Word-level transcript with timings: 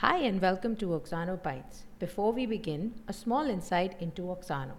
Hi, 0.00 0.18
and 0.18 0.42
welcome 0.42 0.76
to 0.76 0.88
Oxano 0.88 1.42
Bites. 1.42 1.84
Before 1.98 2.30
we 2.30 2.44
begin, 2.44 3.00
a 3.08 3.14
small 3.14 3.48
insight 3.48 3.96
into 3.98 4.24
Oxano. 4.24 4.74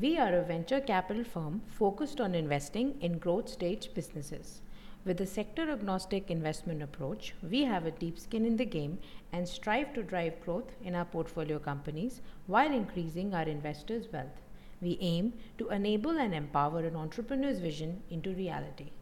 We 0.00 0.16
are 0.16 0.32
a 0.32 0.44
venture 0.44 0.80
capital 0.80 1.24
firm 1.24 1.62
focused 1.66 2.20
on 2.20 2.36
investing 2.36 2.94
in 3.00 3.18
growth 3.18 3.48
stage 3.48 3.92
businesses. 3.94 4.60
With 5.04 5.20
a 5.20 5.26
sector 5.26 5.68
agnostic 5.68 6.30
investment 6.30 6.84
approach, 6.84 7.34
we 7.42 7.64
have 7.64 7.84
a 7.84 7.90
deep 7.90 8.16
skin 8.16 8.44
in 8.46 8.56
the 8.56 8.64
game 8.64 9.00
and 9.32 9.48
strive 9.48 9.92
to 9.94 10.04
drive 10.04 10.40
growth 10.40 10.76
in 10.84 10.94
our 10.94 11.04
portfolio 11.04 11.58
companies 11.58 12.20
while 12.46 12.72
increasing 12.72 13.34
our 13.34 13.48
investors' 13.48 14.06
wealth. 14.12 14.40
We 14.80 14.98
aim 15.00 15.32
to 15.58 15.70
enable 15.70 16.16
and 16.16 16.32
empower 16.32 16.86
an 16.86 16.94
entrepreneur's 16.94 17.58
vision 17.58 18.04
into 18.08 18.32
reality. 18.32 18.92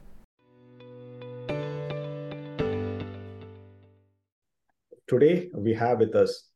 Today, 5.12 5.50
we 5.52 5.74
have 5.74 5.98
with 5.98 6.14
us 6.14 6.48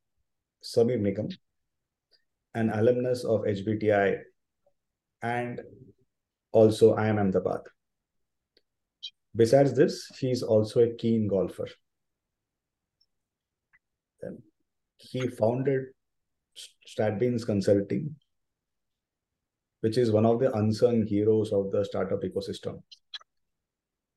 Sameer 0.64 0.98
Nigam, 0.98 1.30
an 2.54 2.70
alumnus 2.70 3.22
of 3.22 3.42
HBTI 3.42 4.16
and 5.20 5.60
also 6.52 6.96
IIM 6.96 7.20
Ahmedabad. 7.20 7.60
Besides 9.34 9.74
this, 9.74 10.06
he's 10.18 10.42
also 10.42 10.80
a 10.80 10.94
keen 10.94 11.28
golfer. 11.28 11.68
He 14.96 15.28
founded 15.28 15.88
StratBeans 16.88 17.44
Consulting, 17.44 18.16
which 19.82 19.98
is 19.98 20.10
one 20.10 20.24
of 20.24 20.40
the 20.40 20.50
unsung 20.54 21.06
heroes 21.06 21.52
of 21.52 21.70
the 21.72 21.84
startup 21.84 22.22
ecosystem. 22.22 22.80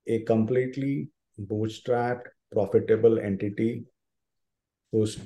A 0.06 0.20
completely 0.20 1.10
bootstrapped, 1.38 2.24
profitable 2.50 3.18
entity 3.18 3.84
whose 4.92 5.18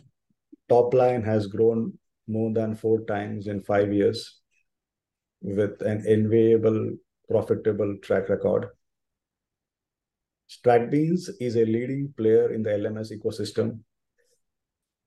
top 0.69 0.95
line 0.95 1.23
has 1.23 1.47
grown 1.47 1.93
more 2.27 2.53
than 2.53 2.75
four 2.75 3.05
times 3.05 3.47
in 3.47 3.61
five 3.61 3.93
years 3.93 4.41
with 5.43 5.81
an 5.83 6.05
enviable, 6.07 6.91
profitable 7.29 7.97
track 8.03 8.29
record. 8.29 8.69
StratBeans 10.49 11.31
is 11.41 11.57
a 11.57 11.65
leading 11.65 12.13
player 12.17 12.53
in 12.53 12.63
the 12.63 12.71
LMS 12.71 13.13
ecosystem 13.13 13.81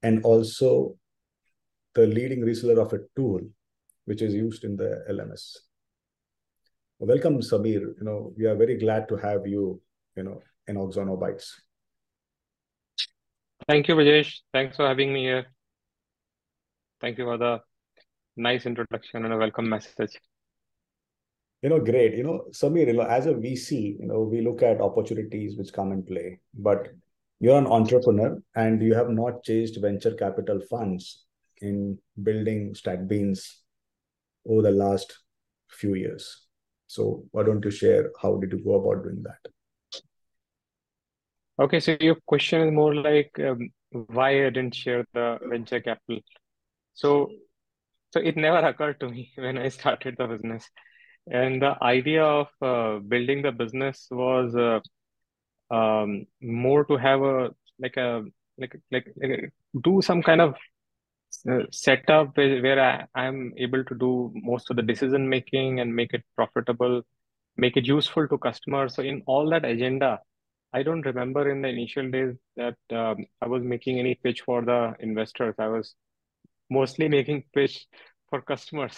and 0.03 0.23
also 0.23 0.95
the 1.95 2.05
leading 2.05 2.41
reseller 2.41 2.79
of 2.79 2.93
a 2.93 2.99
tool 3.15 3.39
which 4.05 4.21
is 4.21 4.33
used 4.33 4.63
in 4.63 4.75
the 4.75 5.03
LMS. 5.09 5.57
Welcome, 6.99 7.39
Sameer. 7.41 7.81
You 7.97 8.03
know, 8.03 8.33
we 8.37 8.45
are 8.45 8.55
very 8.55 8.77
glad 8.77 9.07
to 9.09 9.17
have 9.17 9.45
you, 9.45 9.81
you 10.15 10.23
know, 10.23 10.41
in 10.67 10.75
Oxano 10.75 11.19
Bytes. 11.19 11.49
Thank 13.65 13.87
you, 13.87 13.95
Rajesh. 13.95 14.33
Thanks 14.53 14.75
for 14.75 14.87
having 14.87 15.13
me 15.13 15.23
here. 15.23 15.47
Thank 17.01 17.17
you 17.17 17.25
for 17.25 17.37
the 17.37 17.59
nice 18.35 18.65
introduction 18.65 19.25
and 19.25 19.33
a 19.33 19.37
welcome 19.37 19.67
message. 19.67 20.17
You 21.61 21.69
know, 21.69 21.79
great. 21.79 22.15
You 22.15 22.23
know, 22.23 22.45
Sameer, 22.51 22.87
you 22.87 22.93
know, 22.93 23.03
as 23.03 23.25
a 23.25 23.33
VC, 23.33 23.99
you 23.99 24.07
know, 24.07 24.21
we 24.21 24.41
look 24.41 24.61
at 24.61 24.79
opportunities 24.79 25.57
which 25.57 25.73
come 25.73 25.91
in 25.91 26.03
play, 26.03 26.39
but 26.53 26.89
you're 27.39 27.57
an 27.57 27.67
entrepreneur 27.67 28.37
and 28.55 28.81
you 28.81 28.93
have 28.93 29.09
not 29.09 29.43
chased 29.43 29.81
venture 29.81 30.13
capital 30.13 30.59
funds 30.69 31.25
in 31.61 31.97
building 32.23 32.73
StratBeans 32.73 33.39
over 34.47 34.61
the 34.61 34.71
last 34.71 35.17
few 35.69 35.95
years. 35.95 36.45
So 36.87 37.25
why 37.31 37.43
don't 37.43 37.63
you 37.65 37.71
share 37.71 38.11
how 38.21 38.37
did 38.37 38.51
you 38.51 38.63
go 38.63 38.75
about 38.75 39.03
doing 39.03 39.23
that? 39.23 39.51
Okay, 41.59 41.79
so 41.79 41.97
your 41.99 42.15
question 42.27 42.61
is 42.61 42.71
more 42.71 42.93
like 42.93 43.31
um, 43.39 43.69
why 43.91 44.45
I 44.45 44.49
didn't 44.51 44.75
share 44.75 45.05
the 45.13 45.39
venture 45.49 45.79
capital. 45.81 46.21
So, 46.93 47.29
so 48.13 48.19
it 48.19 48.37
never 48.37 48.59
occurred 48.67 48.99
to 48.99 49.09
me 49.09 49.31
when 49.37 49.57
I 49.57 49.69
started 49.69 50.15
the 50.17 50.27
business, 50.27 50.69
and 51.31 51.61
the 51.61 51.75
idea 51.83 52.23
of 52.23 52.47
uh, 52.61 52.99
building 52.99 53.41
the 53.41 53.51
business 53.51 54.07
was 54.11 54.55
uh, 54.55 54.81
um, 55.73 56.25
more 56.41 56.85
to 56.85 56.97
have 56.97 57.21
a 57.21 57.49
like 57.79 57.97
a 57.97 58.23
like 58.59 58.79
like, 58.91 59.13
like 59.21 59.53
do 59.83 60.01
some 60.01 60.21
kind 60.23 60.41
of 60.41 60.55
uh, 61.49 61.63
setup 61.71 62.37
where, 62.37 62.61
where 62.61 62.79
I, 62.79 63.05
I'm 63.15 63.53
able 63.57 63.83
to 63.83 63.95
do 63.95 64.31
most 64.35 64.69
of 64.69 64.75
the 64.75 64.83
decision 64.83 65.27
making 65.29 65.79
and 65.79 65.95
make 65.95 66.13
it 66.13 66.23
profitable, 66.35 67.01
make 67.57 67.77
it 67.77 67.85
useful 67.85 68.27
to 68.27 68.37
customers. 68.37 68.95
So 68.95 69.03
in 69.03 69.23
all 69.25 69.49
that 69.49 69.65
agenda 69.65 70.19
I 70.73 70.83
don't 70.83 71.05
remember 71.05 71.49
in 71.49 71.61
the 71.61 71.69
initial 71.69 72.09
days 72.09 72.35
that 72.55 72.77
um, 72.91 73.25
I 73.41 73.47
was 73.47 73.63
making 73.63 73.99
any 73.99 74.15
pitch 74.15 74.41
for 74.41 74.61
the 74.61 74.95
investors. 74.99 75.55
I 75.57 75.67
was 75.67 75.95
mostly 76.69 77.07
making 77.07 77.43
pitch 77.53 77.87
for 78.29 78.41
customers. 78.41 78.97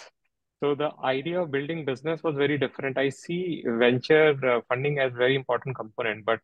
So 0.62 0.74
the 0.74 0.90
idea 1.02 1.40
of 1.40 1.50
building 1.50 1.84
business 1.84 2.22
was 2.22 2.36
very 2.36 2.58
different. 2.58 2.98
I 2.98 3.08
see 3.08 3.64
venture 3.66 4.36
uh, 4.46 4.60
funding 4.68 4.98
as 4.98 5.12
very 5.12 5.34
important 5.34 5.76
component, 5.76 6.24
but 6.26 6.40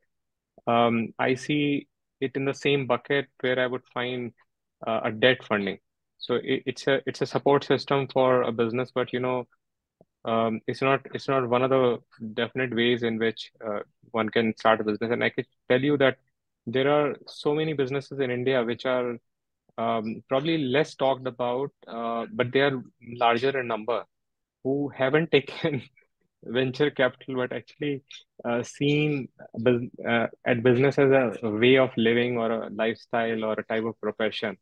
um, 0.66 1.12
I 1.18 1.34
see 1.34 1.88
it 2.20 2.32
in 2.34 2.44
the 2.44 2.54
same 2.54 2.86
bucket 2.86 3.26
where 3.40 3.58
I 3.58 3.66
would 3.66 3.82
find 3.92 4.32
uh, 4.86 5.00
a 5.04 5.12
debt 5.12 5.44
funding. 5.44 5.78
So 6.18 6.36
it, 6.36 6.62
it's 6.66 6.86
a 6.86 7.02
it's 7.06 7.20
a 7.20 7.26
support 7.26 7.64
system 7.64 8.08
for 8.08 8.42
a 8.42 8.52
business, 8.52 8.90
but 8.94 9.12
you 9.12 9.20
know 9.20 9.46
um, 10.26 10.60
it's 10.66 10.82
not 10.82 11.00
it's 11.14 11.28
not 11.28 11.48
one 11.48 11.62
of 11.62 11.70
the 11.70 11.98
definite 12.34 12.74
ways 12.74 13.02
in 13.02 13.18
which 13.18 13.52
uh, 13.66 13.80
one 14.10 14.28
can 14.28 14.56
start 14.56 14.80
a 14.80 14.84
business. 14.84 15.10
And 15.12 15.24
I 15.24 15.30
can 15.30 15.44
tell 15.68 15.80
you 15.80 15.96
that 15.98 16.18
there 16.66 16.90
are 16.90 17.16
so 17.26 17.54
many 17.54 17.72
businesses 17.74 18.18
in 18.20 18.30
India 18.30 18.64
which 18.64 18.86
are 18.86 19.18
um, 19.78 20.22
probably 20.28 20.58
less 20.58 20.94
talked 20.94 21.26
about, 21.26 21.70
uh, 21.86 22.26
but 22.32 22.52
they 22.52 22.60
are 22.60 22.82
larger 23.16 23.58
in 23.60 23.68
number, 23.68 24.04
who 24.64 24.88
haven't 24.88 25.30
taken 25.38 25.82
venture 26.42 26.90
capital, 26.90 27.36
but 27.36 27.52
actually 27.52 28.02
uh, 28.44 28.62
seen 28.62 29.28
uh, 29.66 30.26
at 30.46 30.62
business 30.62 30.98
as 30.98 31.10
a 31.42 31.50
way 31.50 31.76
of 31.78 31.90
living 31.96 32.38
or 32.38 32.50
a 32.50 32.70
lifestyle 32.70 33.44
or 33.44 33.54
a 33.54 33.64
type 33.64 33.84
of 33.84 34.00
profession. 34.00 34.56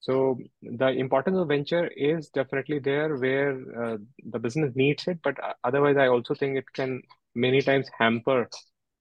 So 0.00 0.38
the 0.62 0.88
importance 0.88 1.36
of 1.36 1.48
venture 1.48 1.86
is 1.88 2.30
definitely 2.30 2.78
there 2.78 3.16
where 3.16 3.52
uh, 3.82 3.98
the 4.24 4.38
business 4.38 4.72
needs 4.74 5.06
it, 5.06 5.18
but 5.22 5.42
uh, 5.42 5.52
otherwise, 5.62 5.96
I 5.98 6.08
also 6.08 6.34
think 6.34 6.56
it 6.56 6.72
can 6.72 7.02
many 7.34 7.60
times 7.60 7.88
hamper 7.98 8.48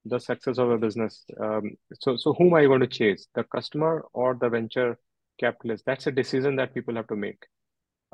the 0.05 0.19
success 0.19 0.57
of 0.57 0.71
a 0.71 0.77
business. 0.77 1.23
Um, 1.39 1.71
so, 2.01 2.17
so 2.17 2.33
whom 2.33 2.53
are 2.53 2.61
you 2.61 2.67
going 2.67 2.81
to 2.81 2.87
chase, 2.87 3.27
the 3.33 3.43
customer 3.43 4.05
or 4.13 4.37
the 4.39 4.49
venture 4.49 4.97
capitalist? 5.39 5.85
That's 5.85 6.07
a 6.07 6.11
decision 6.11 6.57
that 6.57 6.73
people 6.73 6.95
have 6.95 7.07
to 7.07 7.16
make, 7.16 7.43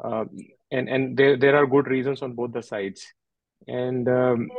um, 0.03 0.29
and 0.71 0.87
and 0.87 1.17
there 1.17 1.37
there 1.37 1.55
are 1.55 1.65
good 1.65 1.87
reasons 1.87 2.21
on 2.21 2.33
both 2.33 2.53
the 2.53 2.61
sides. 2.61 3.05
And 3.67 4.07
um, 4.07 4.51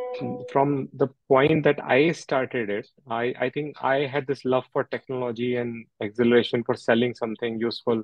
from 0.51 0.89
the 0.93 1.09
point 1.29 1.63
that 1.65 1.79
I 1.83 2.11
started 2.13 2.71
it, 2.71 2.89
I, 3.09 3.35
I 3.39 3.51
think 3.51 3.77
I 3.83 4.07
had 4.07 4.27
this 4.27 4.45
love 4.45 4.65
for 4.73 4.85
technology 4.85 5.57
and 5.57 5.87
exhilaration 6.01 6.65
for 6.65 6.75
selling 6.75 7.15
something 7.15 7.59
useful. 7.61 8.03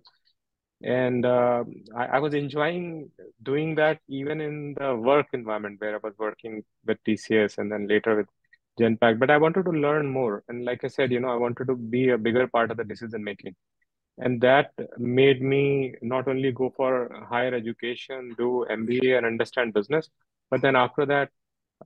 And 0.83 1.27
uh, 1.27 1.65
I, 1.97 2.05
I, 2.07 2.19
was 2.19 2.35
enjoying 2.35 3.11
doing 3.43 3.77
that 3.77 4.01
even 4.09 4.41
in 4.41 4.75
the 4.79 4.97
work 4.97 5.29
environment 5.33 5.81
where 5.81 5.95
I 5.95 6.01
was 6.03 6.15
working 6.19 6.65
with 6.85 6.99
TCS 7.05 7.59
and 7.59 7.71
then 7.71 7.87
later 7.87 8.17
with 8.17 8.27
Genpact. 8.81 9.21
But 9.21 9.31
I 9.31 9.39
wanted 9.39 9.65
to 9.65 9.71
learn 9.71 10.09
more. 10.09 10.43
And 10.49 10.65
like 10.65 10.83
I 10.83 10.89
said, 10.89 11.13
you 11.13 11.21
know, 11.21 11.31
I 11.31 11.37
wanted 11.37 11.67
to 11.67 11.77
be 11.77 12.11
a 12.11 12.19
bigger 12.19 12.49
part 12.49 12.73
of 12.73 12.79
the 12.79 12.85
decision 12.85 13.23
making. 13.23 13.55
And 14.19 14.41
that 14.43 14.73
made 14.99 15.41
me 15.41 15.95
not 16.03 16.29
only 16.29 16.53
go 16.53 16.73
for 16.77 17.11
higher 17.29 17.55
education, 17.55 18.35
do 18.37 18.67
MBA 18.71 19.17
and 19.17 19.27
understand 19.27 19.75
business, 19.75 20.11
but 20.53 20.61
then 20.61 20.77
after 20.77 21.07
that, 21.07 21.31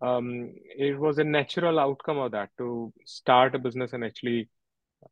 um, 0.02 0.52
it 0.76 0.98
was 0.98 1.18
a 1.18 1.24
natural 1.24 1.78
outcome 1.78 2.18
of 2.18 2.32
that 2.32 2.50
to 2.58 2.92
start 3.04 3.54
a 3.54 3.60
business 3.60 3.92
and 3.92 4.04
actually 4.04 4.48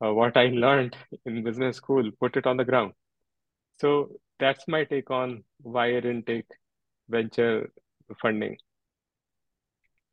uh, 0.04 0.12
what 0.12 0.36
I 0.36 0.46
learned 0.64 0.96
in 1.24 1.44
business 1.44 1.76
school, 1.76 2.10
put 2.20 2.36
it 2.36 2.48
on 2.48 2.56
the 2.56 2.64
ground. 2.64 2.94
So 3.80 4.08
that's 4.40 4.66
my 4.66 4.82
take 4.82 5.08
on 5.12 5.44
why 5.62 5.86
I 5.96 6.00
didn't 6.00 6.26
take 6.26 6.46
venture 7.08 7.70
funding. 8.20 8.56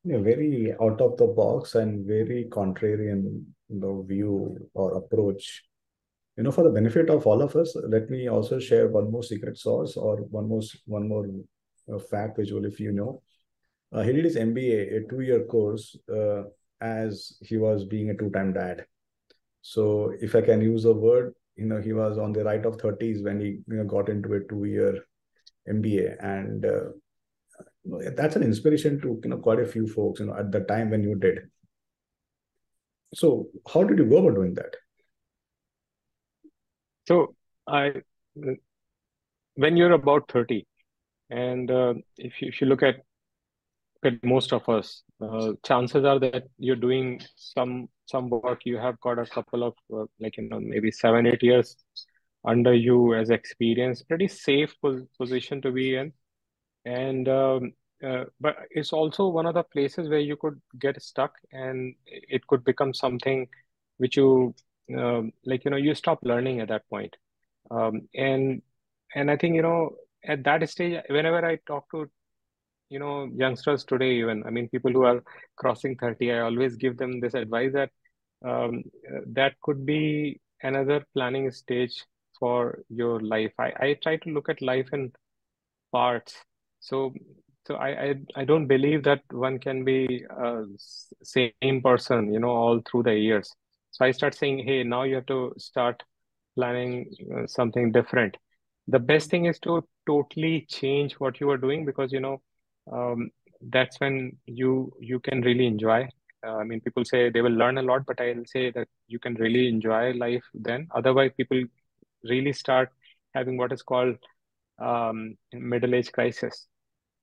Yeah, 0.03 0.19
very 0.19 0.75
out 0.79 1.01
of 1.01 1.17
the 1.17 1.25
box 1.25 1.73
and 1.73 2.05
very 2.05 2.45
contrarian 2.51 3.45
know, 3.69 4.03
view 4.03 4.69
or 4.75 4.97
approach. 4.97 5.63
You 6.37 6.43
know, 6.43 6.51
for 6.51 6.63
the 6.63 6.69
benefit 6.69 7.09
of 7.09 7.25
all 7.25 7.41
of 7.41 7.55
us, 7.55 7.75
let 7.75 8.11
me 8.11 8.29
also 8.29 8.59
share 8.59 8.87
one 8.87 9.11
more 9.11 9.23
secret 9.23 9.57
sauce 9.57 9.97
or 9.97 10.17
one 10.17 10.47
more 10.47 10.61
one 10.85 11.07
more 11.07 11.25
uh, 11.91 11.97
fact 11.97 12.37
visual 12.37 12.65
if 12.65 12.79
you 12.79 12.91
know. 12.91 13.23
Uh, 13.93 14.01
he 14.01 14.13
did 14.13 14.25
his 14.25 14.37
MBA, 14.37 14.97
a 14.97 15.09
two-year 15.09 15.45
course, 15.45 15.97
uh, 16.13 16.43
as 16.79 17.37
he 17.41 17.57
was 17.57 17.85
being 17.85 18.09
a 18.09 18.17
two-time 18.17 18.53
dad. 18.53 18.85
So 19.61 20.13
if 20.19 20.35
I 20.35 20.41
can 20.41 20.61
use 20.61 20.85
a 20.85 20.93
word, 20.93 21.33
you 21.55 21.65
know, 21.65 21.79
he 21.81 21.93
was 21.93 22.17
on 22.17 22.31
the 22.31 22.43
right 22.43 22.65
of 22.65 22.77
30s 22.77 23.23
when 23.23 23.39
he 23.39 23.59
you 23.67 23.77
know, 23.77 23.83
got 23.83 24.09
into 24.09 24.33
a 24.33 24.39
two-year 24.47 25.05
MBA. 25.69 26.15
And 26.23 26.65
uh, 26.65 28.09
that's 28.15 28.35
an 28.35 28.43
inspiration 28.43 28.99
to, 29.01 29.19
you 29.23 29.29
know, 29.29 29.37
quite 29.37 29.59
a 29.59 29.65
few 29.65 29.87
folks, 29.87 30.19
you 30.19 30.27
know, 30.27 30.35
at 30.35 30.51
the 30.51 30.61
time 30.61 30.89
when 30.89 31.03
you 31.03 31.15
did. 31.15 31.39
So 33.13 33.47
how 33.71 33.83
did 33.83 33.97
you 33.99 34.05
go 34.05 34.17
about 34.17 34.35
doing 34.35 34.53
that? 34.53 34.73
So 37.07 37.35
I, 37.67 37.91
when 39.55 39.75
you're 39.75 39.91
about 39.91 40.31
30, 40.31 40.65
and 41.29 41.69
uh, 41.69 41.93
if 42.17 42.41
you, 42.41 42.47
if 42.47 42.61
you 42.61 42.67
look 42.67 42.83
at 42.83 43.01
at 44.05 44.23
most 44.23 44.53
of 44.53 44.67
us, 44.69 45.03
uh, 45.21 45.53
chances 45.65 46.05
are 46.05 46.19
that 46.19 46.45
you're 46.57 46.75
doing 46.75 47.21
some 47.35 47.89
some 48.05 48.29
work. 48.29 48.61
You 48.65 48.77
have 48.77 48.99
got 49.01 49.19
a 49.19 49.25
couple 49.25 49.63
of 49.63 49.73
uh, 49.93 50.05
like 50.19 50.37
you 50.37 50.49
know 50.49 50.59
maybe 50.59 50.91
seven 50.91 51.25
eight 51.27 51.43
years 51.43 51.75
under 52.45 52.73
you 52.73 53.13
as 53.15 53.29
experience. 53.29 54.01
Pretty 54.03 54.27
safe 54.27 54.75
pos- 54.81 55.05
position 55.17 55.61
to 55.61 55.71
be 55.71 55.95
in, 55.95 56.13
and 56.85 57.27
um, 57.29 57.73
uh, 58.05 58.25
but 58.39 58.57
it's 58.71 58.93
also 58.93 59.27
one 59.27 59.45
of 59.45 59.53
the 59.53 59.63
places 59.63 60.09
where 60.09 60.19
you 60.19 60.35
could 60.35 60.59
get 60.79 61.01
stuck, 61.01 61.35
and 61.51 61.95
it 62.07 62.45
could 62.47 62.63
become 62.63 62.93
something 62.93 63.47
which 63.97 64.17
you 64.17 64.53
um, 64.97 65.31
like 65.45 65.63
you 65.65 65.71
know 65.71 65.77
you 65.77 65.95
stop 65.95 66.19
learning 66.23 66.59
at 66.59 66.69
that 66.69 66.87
point. 66.89 67.15
Um, 67.69 68.07
and 68.15 68.61
and 69.15 69.31
I 69.31 69.37
think 69.37 69.55
you 69.55 69.61
know 69.61 69.91
at 70.23 70.43
that 70.43 70.67
stage, 70.69 71.01
whenever 71.09 71.45
I 71.45 71.57
talk 71.67 71.89
to 71.91 72.09
you 72.91 72.99
know 72.99 73.29
youngsters 73.35 73.85
today 73.85 74.11
even 74.13 74.43
i 74.47 74.51
mean 74.51 74.69
people 74.69 74.91
who 74.91 75.03
are 75.05 75.23
crossing 75.57 75.95
30 75.97 76.31
i 76.31 76.39
always 76.41 76.75
give 76.77 76.97
them 76.97 77.19
this 77.21 77.35
advice 77.35 77.73
that 77.73 77.89
um, 78.45 78.83
that 79.27 79.53
could 79.61 79.85
be 79.85 80.39
another 80.63 81.05
planning 81.13 81.51
stage 81.51 82.05
for 82.39 82.79
your 82.89 83.19
life. 83.21 83.53
I, 83.59 83.73
I 83.79 83.97
try 84.03 84.17
to 84.17 84.29
look 84.29 84.49
at 84.49 84.61
life 84.61 84.89
in 84.93 85.11
parts. 85.91 86.35
So 86.79 87.13
so 87.67 87.75
I, 87.75 87.89
I 88.05 88.15
i 88.37 88.45
don't 88.45 88.67
believe 88.67 89.03
that 89.03 89.21
one 89.31 89.59
can 89.59 89.83
be 89.85 90.25
a 90.29 90.63
same 91.23 91.81
person 91.83 92.33
you 92.33 92.39
know 92.39 92.49
all 92.49 92.81
through 92.89 93.03
the 93.03 93.15
years. 93.15 93.53
So 93.91 94.05
i 94.05 94.11
start 94.11 94.35
saying 94.35 94.65
hey 94.65 94.83
now 94.83 95.03
you 95.03 95.15
have 95.15 95.25
to 95.27 95.53
start 95.57 96.03
planning 96.55 97.11
uh, 97.35 97.47
something 97.47 97.91
different. 97.91 98.37
The 98.87 98.99
best 98.99 99.29
thing 99.29 99.45
is 99.45 99.59
to 99.61 99.83
totally 100.07 100.65
change 100.69 101.13
what 101.13 101.39
you 101.39 101.49
are 101.51 101.57
doing 101.57 101.85
because 101.85 102.11
you 102.11 102.19
know 102.19 102.41
um, 102.91 103.29
that's 103.69 103.99
when 103.99 104.37
you 104.45 104.91
you 104.99 105.19
can 105.19 105.41
really 105.41 105.67
enjoy. 105.67 106.07
Uh, 106.45 106.55
I 106.57 106.63
mean, 106.63 106.81
people 106.81 107.05
say 107.05 107.29
they 107.29 107.41
will 107.41 107.51
learn 107.63 107.77
a 107.77 107.83
lot, 107.83 108.05
but 108.05 108.19
I'll 108.19 108.45
say 108.45 108.71
that 108.71 108.87
you 109.07 109.19
can 109.19 109.35
really 109.35 109.67
enjoy 109.67 110.13
life 110.13 110.43
then. 110.53 110.87
Otherwise, 110.95 111.31
people 111.37 111.63
really 112.23 112.53
start 112.53 112.89
having 113.35 113.57
what 113.57 113.71
is 113.71 113.83
called 113.83 114.15
um, 114.79 115.35
middle 115.53 115.95
age 115.95 116.11
crisis 116.11 116.67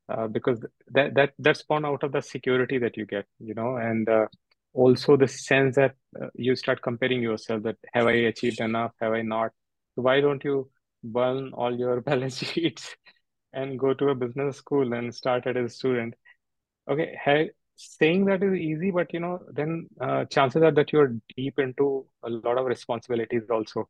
uh, 0.08 0.26
because 0.28 0.60
that 0.88 1.14
that 1.14 1.32
that's 1.38 1.62
born 1.62 1.84
out 1.84 2.02
of 2.02 2.12
the 2.12 2.22
security 2.22 2.78
that 2.78 2.96
you 2.96 3.06
get, 3.06 3.26
you 3.38 3.54
know, 3.54 3.76
and 3.76 4.08
uh, 4.08 4.26
also 4.74 5.16
the 5.16 5.28
sense 5.28 5.76
that 5.76 5.94
uh, 6.20 6.28
you 6.34 6.56
start 6.56 6.82
comparing 6.82 7.22
yourself 7.22 7.62
that 7.64 7.76
have 7.92 8.06
I 8.06 8.12
achieved 8.32 8.60
enough? 8.60 8.92
Have 9.00 9.12
I 9.12 9.22
not? 9.22 9.52
Why 9.94 10.20
don't 10.20 10.42
you 10.44 10.70
burn 11.02 11.52
all 11.54 11.76
your 11.76 12.00
balance 12.10 12.38
sheets 12.38 12.96
and 13.58 13.78
go 13.78 13.94
to 13.94 14.08
a 14.08 14.14
business 14.14 14.56
school 14.56 14.92
and 14.98 15.14
start 15.14 15.46
as 15.46 15.56
a 15.56 15.68
student. 15.68 16.14
Okay, 16.90 17.08
hey, 17.24 17.50
saying 17.76 18.24
that 18.26 18.42
is 18.42 18.54
easy, 18.54 18.90
but 18.90 19.12
you 19.14 19.20
know, 19.20 19.38
then 19.52 19.88
uh, 20.00 20.24
chances 20.36 20.62
are 20.62 20.72
that 20.78 20.92
you're 20.92 21.14
deep 21.36 21.58
into 21.58 22.06
a 22.22 22.30
lot 22.30 22.58
of 22.58 22.66
responsibilities 22.66 23.44
also. 23.50 23.88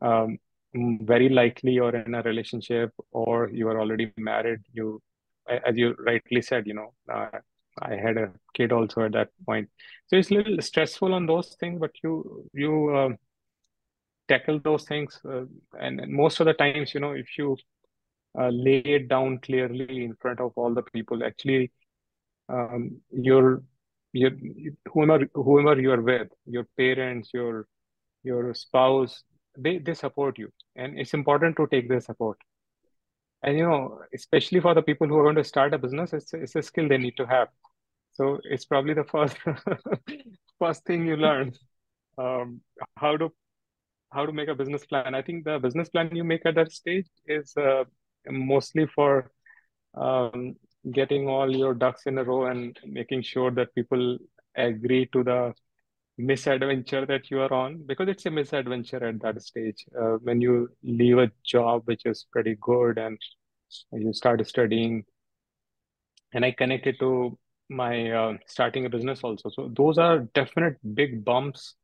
Um, 0.00 0.38
very 0.74 1.28
likely 1.28 1.72
you're 1.72 1.94
in 1.94 2.14
a 2.14 2.22
relationship 2.22 2.90
or 3.10 3.50
you 3.50 3.68
are 3.68 3.78
already 3.80 4.12
married. 4.16 4.60
You, 4.72 5.00
as 5.48 5.76
you 5.76 5.94
rightly 5.98 6.42
said, 6.42 6.66
you 6.66 6.74
know, 6.74 6.94
uh, 7.12 7.38
I 7.80 7.96
had 7.96 8.16
a 8.16 8.32
kid 8.54 8.72
also 8.72 9.02
at 9.02 9.12
that 9.12 9.28
point. 9.46 9.68
So 10.06 10.16
it's 10.16 10.30
a 10.30 10.34
little 10.34 10.60
stressful 10.60 11.14
on 11.14 11.26
those 11.26 11.56
things, 11.60 11.78
but 11.80 11.92
you 12.02 12.48
you 12.52 12.72
uh, 12.96 13.08
tackle 14.28 14.60
those 14.60 14.84
things, 14.84 15.20
uh, 15.24 15.44
and, 15.78 16.00
and 16.00 16.12
most 16.12 16.40
of 16.40 16.46
the 16.46 16.54
times, 16.54 16.94
you 16.94 17.00
know, 17.00 17.12
if 17.12 17.38
you 17.38 17.56
uh, 18.38 18.48
lay 18.48 18.78
it 18.78 19.08
down 19.08 19.38
clearly 19.38 20.04
in 20.04 20.14
front 20.16 20.40
of 20.40 20.52
all 20.56 20.74
the 20.74 20.82
people. 20.82 21.24
Actually, 21.24 21.70
um, 22.48 23.00
your 23.10 23.62
your 24.12 24.30
whoever 24.92 25.26
whoever 25.34 25.80
you 25.80 25.92
are 25.92 26.00
with, 26.00 26.28
your 26.46 26.66
parents, 26.76 27.30
your 27.32 27.66
your 28.22 28.54
spouse, 28.54 29.22
they 29.58 29.78
they 29.78 29.94
support 29.94 30.38
you, 30.38 30.50
and 30.76 30.98
it's 30.98 31.14
important 31.14 31.56
to 31.56 31.66
take 31.66 31.88
their 31.88 32.00
support. 32.00 32.38
And 33.42 33.58
you 33.58 33.64
know, 33.64 34.00
especially 34.14 34.60
for 34.60 34.74
the 34.74 34.82
people 34.82 35.08
who 35.08 35.18
are 35.18 35.24
going 35.24 35.36
to 35.36 35.44
start 35.44 35.74
a 35.74 35.78
business, 35.78 36.12
it's 36.12 36.32
it's 36.32 36.56
a 36.56 36.62
skill 36.62 36.88
they 36.88 36.98
need 36.98 37.16
to 37.16 37.26
have. 37.26 37.48
So 38.12 38.38
it's 38.44 38.64
probably 38.64 38.94
the 38.94 39.04
first 39.04 39.36
first 40.58 40.84
thing 40.84 41.06
you 41.06 41.16
learn 41.16 41.52
um, 42.18 42.60
how 42.96 43.16
to 43.16 43.32
how 44.12 44.26
to 44.26 44.32
make 44.32 44.48
a 44.48 44.54
business 44.54 44.84
plan. 44.84 45.14
I 45.14 45.22
think 45.22 45.44
the 45.44 45.58
business 45.58 45.88
plan 45.88 46.14
you 46.14 46.24
make 46.24 46.44
at 46.46 46.54
that 46.56 46.70
stage 46.72 47.08
is 47.26 47.56
uh, 47.56 47.84
mostly 48.28 48.86
for 48.86 49.30
um, 49.94 50.56
getting 50.90 51.28
all 51.28 51.54
your 51.54 51.74
ducks 51.74 52.06
in 52.06 52.18
a 52.18 52.24
row 52.24 52.46
and 52.46 52.78
making 52.84 53.22
sure 53.22 53.50
that 53.50 53.74
people 53.74 54.18
agree 54.56 55.06
to 55.12 55.22
the 55.22 55.54
misadventure 56.18 57.06
that 57.06 57.30
you 57.30 57.40
are 57.40 57.52
on 57.52 57.82
because 57.86 58.08
it's 58.08 58.26
a 58.26 58.30
misadventure 58.30 59.04
at 59.04 59.20
that 59.22 59.42
stage. 59.42 59.84
Uh, 59.98 60.16
when 60.22 60.40
you 60.40 60.68
leave 60.82 61.18
a 61.18 61.30
job 61.44 61.82
which 61.86 62.04
is 62.04 62.26
pretty 62.30 62.56
good 62.60 62.98
and 62.98 63.18
you 63.92 64.12
start 64.12 64.46
studying 64.46 65.02
and 66.34 66.44
i 66.44 66.50
connected 66.50 66.98
to 66.98 67.38
my 67.68 68.10
uh, 68.10 68.36
starting 68.46 68.84
a 68.86 68.90
business 68.90 69.20
also. 69.22 69.48
So 69.48 69.70
those 69.74 69.98
are 69.98 70.20
definite 70.34 70.76
big 70.94 71.24
bumps 71.24 71.74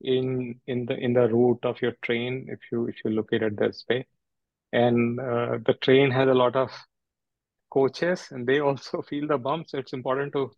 in 0.00 0.60
in 0.66 0.86
the 0.86 0.96
in 0.96 1.12
the 1.12 1.28
route 1.28 1.64
of 1.64 1.80
your 1.80 1.92
train 2.02 2.46
if 2.48 2.58
you 2.70 2.86
if 2.88 2.96
you 3.04 3.10
look 3.10 3.32
at 3.32 3.42
it 3.42 3.56
this 3.56 3.84
way 3.88 4.06
and 4.74 5.20
uh, 5.20 5.58
the 5.66 5.74
train 5.74 6.10
has 6.10 6.28
a 6.28 6.34
lot 6.34 6.56
of 6.56 6.70
coaches 7.70 8.28
and 8.32 8.46
they 8.46 8.58
also 8.60 9.02
feel 9.10 9.26
the 9.28 9.38
bumps. 9.38 9.70
So 9.70 9.78
it's 9.78 9.92
important 9.92 10.32
to 10.32 10.50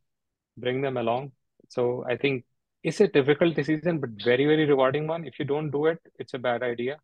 bring 0.56 0.80
them 0.80 0.96
along. 0.96 1.32
So 1.68 2.04
i 2.08 2.16
think 2.16 2.44
it's 2.88 3.00
a 3.00 3.08
difficult 3.08 3.56
decision 3.56 3.98
but 3.98 4.10
very 4.24 4.46
very 4.46 4.66
rewarding 4.66 5.06
one. 5.06 5.26
If 5.26 5.38
you 5.38 5.44
don't 5.44 5.70
do 5.70 5.86
it 5.86 6.00
it's 6.18 6.34
a 6.34 6.38
bad 6.38 6.62
idea. 6.62 6.98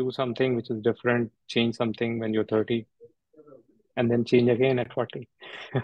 Do 0.00 0.10
something 0.10 0.56
which 0.56 0.70
is 0.70 0.80
different 0.82 1.30
change 1.46 1.76
something 1.76 2.18
when 2.18 2.32
you're 2.32 2.50
30 2.52 2.86
and 3.96 4.10
then 4.10 4.24
change 4.24 4.48
again 4.48 4.78
at 4.78 4.92
40 4.92 5.28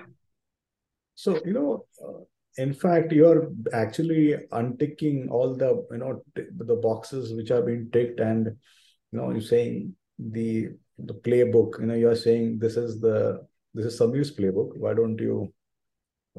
so 1.15 1.41
you 1.45 1.53
know 1.53 1.85
uh, 2.05 2.21
in 2.65 2.73
fact 2.73 3.13
you're 3.13 3.53
actually 3.73 4.25
unticking 4.61 5.29
all 5.31 5.55
the 5.63 5.71
you 5.91 5.99
know 5.99 6.23
the 6.71 6.79
boxes 6.87 7.35
which 7.35 7.51
are 7.51 7.63
being 7.63 7.85
ticked 7.93 8.21
and 8.21 8.47
you 8.47 9.19
know 9.19 9.31
you're 9.31 9.49
saying 9.53 9.95
the 10.29 10.69
the 10.99 11.15
playbook 11.15 11.81
you 11.81 11.87
know 11.87 11.95
you're 11.95 12.17
saying 12.17 12.59
this 12.59 12.77
is 12.77 13.01
the 13.01 13.47
this 13.73 13.87
is 13.87 13.99
Sameer's 13.99 14.35
playbook. 14.35 14.77
Why 14.77 14.95
don't 14.95 15.19
you 15.19 15.53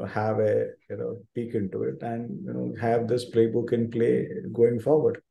have 0.07 0.39
a 0.39 0.67
you 0.89 0.97
know 0.97 1.21
peek 1.33 1.55
into 1.55 1.83
it 1.83 2.01
and 2.01 2.45
you 2.45 2.53
know 2.53 2.73
have 2.79 3.07
this 3.07 3.29
playbook 3.31 3.73
in 3.73 3.89
play 3.89 4.27
going 4.53 4.79
forward? 4.79 5.21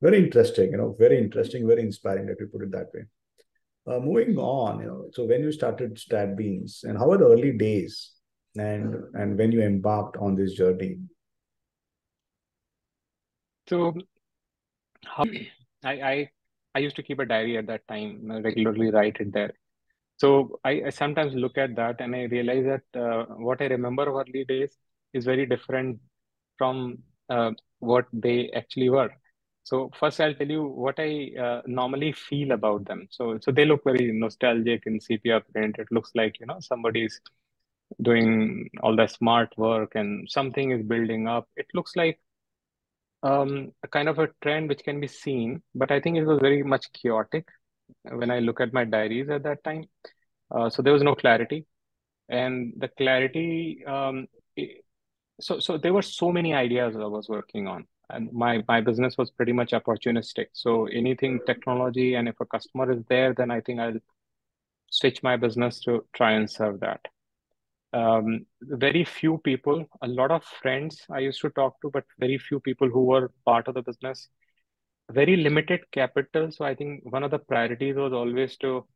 Very 0.00 0.18
interesting 0.18 0.72
you 0.72 0.76
know 0.78 0.94
very 0.98 1.18
interesting 1.18 1.66
very 1.66 1.82
inspiring 1.82 2.28
if 2.28 2.40
you 2.40 2.46
put 2.46 2.62
it 2.62 2.72
that 2.72 2.88
way. 2.94 3.04
Uh, 3.88 4.00
moving 4.00 4.36
on 4.36 4.80
you 4.80 4.86
know 4.86 5.06
so 5.12 5.24
when 5.24 5.42
you 5.42 5.52
started 5.52 5.96
StratBeans 5.96 6.84
and 6.84 6.98
how 6.98 7.08
were 7.08 7.18
the 7.18 7.26
early 7.26 7.52
days 7.52 8.12
and 8.56 8.94
and 9.14 9.38
when 9.38 9.52
you 9.52 9.62
embarked 9.62 10.16
on 10.16 10.34
this 10.34 10.52
journey? 10.52 10.98
So 13.68 13.94
how 15.04 15.24
I, 15.82 15.92
I 15.92 16.30
I 16.76 16.80
used 16.80 16.96
to 16.96 17.02
keep 17.02 17.20
a 17.20 17.26
diary 17.26 17.58
at 17.58 17.66
that 17.68 17.88
time, 17.88 18.30
regularly 18.44 18.90
write 18.90 19.18
it 19.20 19.32
there. 19.32 19.52
So 20.18 20.60
I, 20.64 20.82
I 20.86 20.90
sometimes 20.90 21.34
look 21.34 21.58
at 21.58 21.76
that 21.76 22.00
and 22.00 22.14
I 22.16 22.24
realize 22.24 22.64
that 22.66 23.00
uh, 23.00 23.24
what 23.36 23.62
I 23.62 23.66
remember 23.66 24.04
of 24.08 24.16
early 24.16 24.44
days 24.44 24.76
is 25.14 25.24
very 25.24 25.46
different 25.46 26.00
from 26.58 26.98
uh, 27.30 27.52
what 27.80 28.06
they 28.12 28.50
actually 28.54 28.90
were. 28.90 29.10
So 29.64 29.90
first, 29.98 30.20
I'll 30.20 30.34
tell 30.34 30.48
you 30.48 30.64
what 30.64 30.96
I 30.98 31.30
uh, 31.40 31.62
normally 31.66 32.12
feel 32.12 32.52
about 32.52 32.84
them. 32.86 33.08
So 33.10 33.38
so 33.40 33.50
they 33.52 33.64
look 33.64 33.84
very 33.84 34.12
nostalgic 34.12 34.84
in 34.86 35.00
sepia 35.00 35.40
print. 35.52 35.76
It 35.78 35.88
looks 35.90 36.12
like 36.14 36.40
you 36.40 36.46
know 36.46 36.58
somebody's 36.60 37.20
doing 38.02 38.70
all 38.82 38.96
the 38.96 39.06
smart 39.06 39.52
work 39.56 39.94
and 39.94 40.28
something 40.30 40.72
is 40.72 40.82
building 40.82 41.28
up. 41.28 41.48
It 41.56 41.66
looks 41.74 41.96
like 41.96 42.20
um, 43.22 43.72
a 43.82 43.88
kind 43.88 44.08
of 44.08 44.18
a 44.18 44.28
trend 44.42 44.68
which 44.68 44.84
can 44.84 45.00
be 45.00 45.08
seen, 45.08 45.62
but 45.74 45.90
I 45.90 46.00
think 46.00 46.16
it 46.16 46.24
was 46.24 46.38
very 46.40 46.62
much 46.62 46.92
chaotic 46.92 47.48
when 48.02 48.30
I 48.30 48.40
look 48.40 48.60
at 48.60 48.72
my 48.72 48.84
diaries 48.84 49.28
at 49.28 49.42
that 49.44 49.64
time. 49.64 49.84
Uh, 50.50 50.70
so 50.70 50.82
there 50.82 50.92
was 50.92 51.02
no 51.02 51.14
clarity, 51.14 51.66
and 52.28 52.72
the 52.76 52.88
clarity. 52.88 53.84
Um, 53.86 54.26
it, 54.56 54.84
so 55.40 55.58
so 55.58 55.76
there 55.78 55.92
were 55.92 56.02
so 56.02 56.32
many 56.32 56.54
ideas 56.54 56.96
I 56.96 57.06
was 57.06 57.28
working 57.28 57.66
on, 57.66 57.86
and 58.10 58.32
my 58.32 58.62
my 58.68 58.80
business 58.80 59.18
was 59.18 59.30
pretty 59.30 59.52
much 59.52 59.72
opportunistic. 59.72 60.46
So 60.52 60.86
anything 60.86 61.40
technology, 61.46 62.14
and 62.14 62.28
if 62.28 62.40
a 62.40 62.46
customer 62.46 62.90
is 62.92 63.02
there, 63.08 63.34
then 63.34 63.50
I 63.50 63.60
think 63.60 63.80
I'll 63.80 64.00
switch 64.90 65.22
my 65.22 65.36
business 65.36 65.80
to 65.80 66.04
try 66.12 66.32
and 66.32 66.50
serve 66.50 66.80
that 66.80 67.00
um, 67.92 68.46
very 68.60 69.04
few 69.04 69.38
people, 69.38 69.86
a 70.02 70.08
lot 70.08 70.30
of 70.30 70.44
friends 70.44 71.00
I 71.10 71.20
used 71.20 71.40
to 71.42 71.50
talk 71.50 71.80
to, 71.82 71.90
but 71.90 72.04
very 72.18 72.38
few 72.38 72.60
people 72.60 72.88
who 72.88 73.04
were 73.04 73.30
part 73.44 73.68
of 73.68 73.74
the 73.74 73.82
business. 73.82 74.28
very 75.12 75.36
limited 75.36 75.80
capital. 75.92 76.50
So 76.52 76.64
I 76.64 76.74
think 76.74 77.02
one 77.12 77.22
of 77.24 77.30
the 77.30 77.38
priorities 77.38 77.96
was 77.96 78.12
always 78.12 78.56
to, 78.58 78.86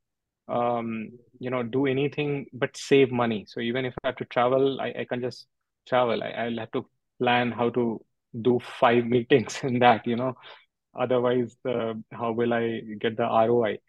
um, 0.47 1.11
you 1.39 1.49
know, 1.49 1.63
do 1.63 1.85
anything 1.87 2.47
but 2.53 2.75
save 2.77 3.11
money. 3.11 3.45
So 3.47 3.59
even 3.61 3.85
if 3.85 3.93
I 4.03 4.07
have 4.09 4.17
to 4.17 4.25
travel, 4.25 4.79
I, 4.81 4.93
I 5.01 5.05
can 5.09 5.21
just 5.21 5.47
travel. 5.87 6.23
I, 6.23 6.29
I'll 6.29 6.57
have 6.59 6.71
to 6.73 6.85
plan 7.19 7.51
how 7.51 7.69
to 7.71 7.99
do 8.41 8.59
five 8.79 9.05
meetings 9.15 9.59
in 9.63 9.79
that, 9.79 10.05
you 10.07 10.15
know. 10.15 10.35
Otherwise, 10.99 11.55
uh, 11.67 11.93
how 12.11 12.31
will 12.31 12.53
I 12.53 12.81
get 12.99 13.17
the 13.17 13.23
ROI? 13.23 13.79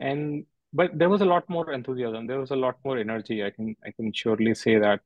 And 0.00 0.46
but 0.72 0.98
there 0.98 1.08
was 1.08 1.20
a 1.20 1.24
lot 1.24 1.48
more 1.48 1.72
enthusiasm. 1.72 2.26
There 2.26 2.40
was 2.40 2.50
a 2.50 2.56
lot 2.56 2.76
more 2.84 2.98
energy. 2.98 3.44
I 3.44 3.50
can 3.50 3.76
I 3.84 3.92
can 3.92 4.12
surely 4.12 4.54
say 4.54 4.78
that. 4.78 5.00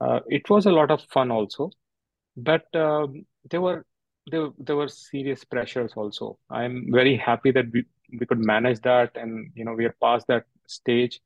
Uh, 0.00 0.20
it 0.26 0.48
was 0.50 0.66
a 0.66 0.72
lot 0.72 0.90
of 0.90 1.02
fun 1.04 1.30
also, 1.30 1.70
but 2.36 2.64
um, 2.74 3.24
there 3.50 3.60
were 3.60 3.84
there, 4.26 4.48
there 4.58 4.76
were 4.76 4.88
serious 4.88 5.44
pressures 5.44 5.92
also. 5.96 6.38
I'm 6.50 6.88
very 6.90 7.16
happy 7.16 7.50
that 7.52 7.66
we, 7.72 7.84
we 8.18 8.26
could 8.26 8.38
manage 8.40 8.80
that 8.80 9.16
and 9.16 9.50
you 9.54 9.64
know 9.64 9.74
we 9.74 9.84
are 9.86 9.96
past 10.02 10.26
that 10.28 10.44
stage. 10.66 11.20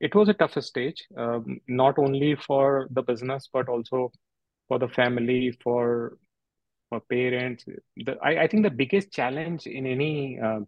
It 0.00 0.14
was 0.14 0.28
a 0.28 0.34
tougher 0.34 0.60
stage, 0.60 1.06
um, 1.16 1.60
not 1.68 1.98
only 1.98 2.34
for 2.36 2.88
the 2.90 3.02
business 3.02 3.48
but 3.52 3.68
also 3.68 4.12
for 4.68 4.78
the 4.78 4.88
family, 4.88 5.52
for 5.62 6.18
for 6.88 7.00
parents. 7.00 7.64
The, 7.96 8.16
I, 8.22 8.42
I 8.42 8.46
think 8.46 8.62
the 8.62 8.70
biggest 8.70 9.12
challenge 9.12 9.66
in 9.66 9.86
any 9.86 10.38
uh, 10.38 10.60